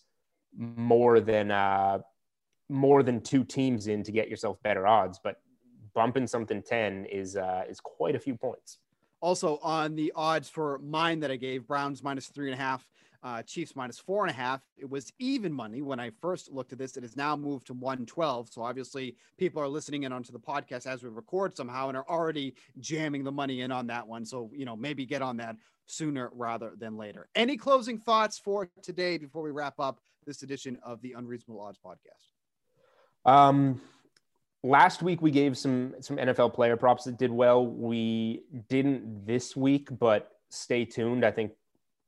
[0.54, 1.98] more than uh,
[2.68, 5.18] more than two teams in to get yourself better odds.
[5.22, 5.40] But
[5.94, 8.78] bumping something 10 is uh, is quite a few points.
[9.22, 12.86] Also on the odds for mine that I gave, Browns minus three and a half,
[13.24, 14.60] uh, Chiefs minus four and a half.
[14.76, 16.96] It was even money when I first looked at this.
[16.98, 18.50] It has now moved to 112.
[18.50, 22.06] So obviously people are listening in onto the podcast as we record somehow and are
[22.08, 24.26] already jamming the money in on that one.
[24.26, 25.56] So, you know, maybe get on that
[25.86, 27.28] sooner rather than later.
[27.34, 31.78] Any closing thoughts for today before we wrap up this edition of the Unreasonable Odds
[31.84, 33.30] podcast?
[33.30, 33.80] Um,
[34.62, 37.66] last week we gave some some NFL player props that did well.
[37.66, 41.24] We didn't this week, but stay tuned.
[41.24, 41.52] I think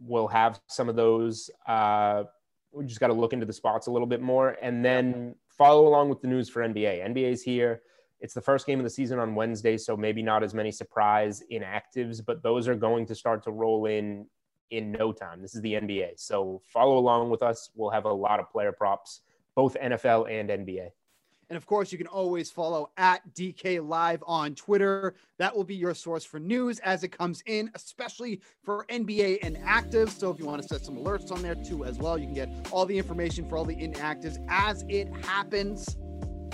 [0.01, 1.51] we'll have some of those.
[1.67, 2.25] Uh,
[2.73, 5.87] we just got to look into the spots a little bit more, and then follow
[5.87, 7.07] along with the news for NBA.
[7.09, 7.83] NBA's here.
[8.21, 11.43] It's the first game of the season on Wednesday, so maybe not as many surprise
[11.53, 14.27] inactives, but those are going to start to roll in
[14.71, 15.41] in no time.
[15.43, 17.71] This is the NBA, so follow along with us.
[17.75, 19.21] We'll have a lot of player props,
[19.55, 20.89] both NFL and NBA.
[21.49, 25.15] And of course, you can always follow at DK Live on Twitter.
[25.39, 30.19] That will be your source for news as it comes in, especially for NBA inactives.
[30.19, 32.35] So if you want to set some alerts on there too, as well, you can
[32.35, 35.97] get all the information for all the inactives as it happens.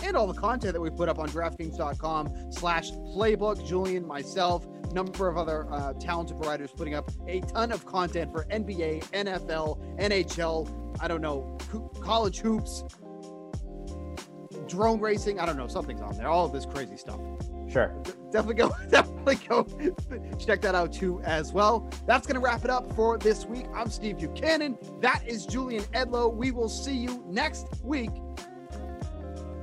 [0.03, 3.67] And all the content that we put up on DraftKings.com slash playbook.
[3.67, 8.45] Julian, myself, number of other uh, talented providers putting up a ton of content for
[8.47, 11.57] NBA, NFL, NHL, I don't know,
[12.01, 12.85] college hoops,
[14.69, 15.39] drone racing.
[15.39, 15.67] I don't know.
[15.67, 16.29] Something's on there.
[16.29, 17.21] All of this crazy stuff.
[17.71, 17.95] Sure.
[18.31, 19.67] Definitely go, definitely go
[20.39, 21.91] check that out too as well.
[22.07, 23.67] That's going to wrap it up for this week.
[23.75, 24.77] I'm Steve Buchanan.
[25.01, 26.35] That is Julian Edlow.
[26.35, 28.11] We will see you next week.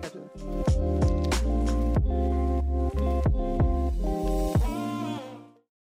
[0.02, 1.09] Catch you.